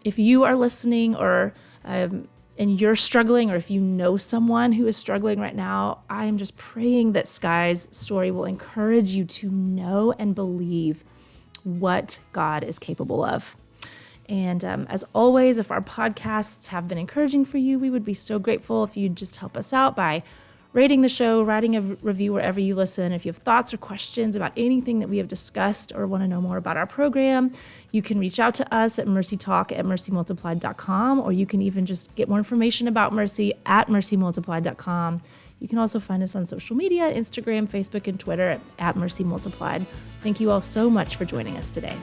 if 0.05 0.17
you 0.17 0.45
are 0.45 0.55
listening 0.55 1.15
or 1.15 1.53
um, 1.83 2.29
and 2.57 2.79
you're 2.79 2.95
struggling, 2.95 3.51
or 3.51 3.55
if 3.55 3.69
you 3.69 3.79
know 3.79 4.17
someone 4.17 4.73
who 4.73 4.87
is 4.87 4.97
struggling 4.97 5.39
right 5.39 5.55
now, 5.55 5.99
I 6.09 6.25
am 6.25 6.37
just 6.37 6.57
praying 6.57 7.13
that 7.13 7.27
Sky's 7.27 7.87
story 7.91 8.31
will 8.31 8.43
encourage 8.43 9.11
you 9.11 9.23
to 9.25 9.49
know 9.49 10.13
and 10.19 10.35
believe 10.35 11.03
what 11.63 12.19
God 12.33 12.63
is 12.63 12.77
capable 12.77 13.23
of. 13.23 13.55
And 14.29 14.63
um, 14.63 14.87
as 14.89 15.03
always, 15.13 15.57
if 15.57 15.71
our 15.71 15.81
podcasts 15.81 16.67
have 16.67 16.87
been 16.87 16.99
encouraging 16.99 17.45
for 17.45 17.57
you, 17.57 17.79
we 17.79 17.89
would 17.89 18.05
be 18.05 18.13
so 18.13 18.37
grateful 18.37 18.83
if 18.83 18.95
you'd 18.95 19.15
just 19.15 19.37
help 19.37 19.57
us 19.57 19.73
out 19.73 19.95
by 19.95 20.21
rating 20.71 21.01
the 21.01 21.09
show, 21.09 21.41
writing 21.41 21.75
a 21.75 21.81
review 21.81 22.31
wherever 22.31 22.59
you 22.59 22.75
listen. 22.75 23.11
If 23.11 23.25
you 23.25 23.31
have 23.31 23.41
thoughts 23.41 23.73
or 23.73 23.77
questions 23.77 24.35
about 24.35 24.51
anything 24.55 24.99
that 24.99 25.09
we 25.09 25.17
have 25.17 25.27
discussed 25.27 25.91
or 25.95 26.05
want 26.05 26.21
to 26.23 26.27
know 26.27 26.41
more 26.41 26.57
about 26.57 26.77
our 26.77 26.85
program, 26.85 27.51
you 27.91 28.03
can 28.03 28.19
reach 28.19 28.39
out 28.39 28.53
to 28.55 28.73
us 28.73 28.99
at 28.99 29.07
mercytalk 29.07 29.71
at 29.75 29.83
mercymultiplied.com, 29.83 31.19
or 31.19 31.31
you 31.31 31.47
can 31.47 31.63
even 31.63 31.87
just 31.87 32.13
get 32.15 32.29
more 32.29 32.37
information 32.37 32.87
about 32.87 33.11
Mercy 33.11 33.55
at 33.65 33.87
mercymultiplied.com. 33.87 35.21
You 35.59 35.67
can 35.67 35.79
also 35.79 35.99
find 35.99 36.21
us 36.21 36.35
on 36.35 36.45
social 36.45 36.75
media 36.75 37.11
Instagram, 37.11 37.67
Facebook, 37.67 38.07
and 38.07 38.19
Twitter 38.19 38.49
at, 38.51 38.61
at 38.77 38.95
Mercy 38.95 39.23
Multiplied. 39.23 39.85
Thank 40.21 40.39
you 40.39 40.51
all 40.51 40.61
so 40.61 40.89
much 40.89 41.15
for 41.15 41.25
joining 41.25 41.57
us 41.57 41.69
today. 41.69 41.97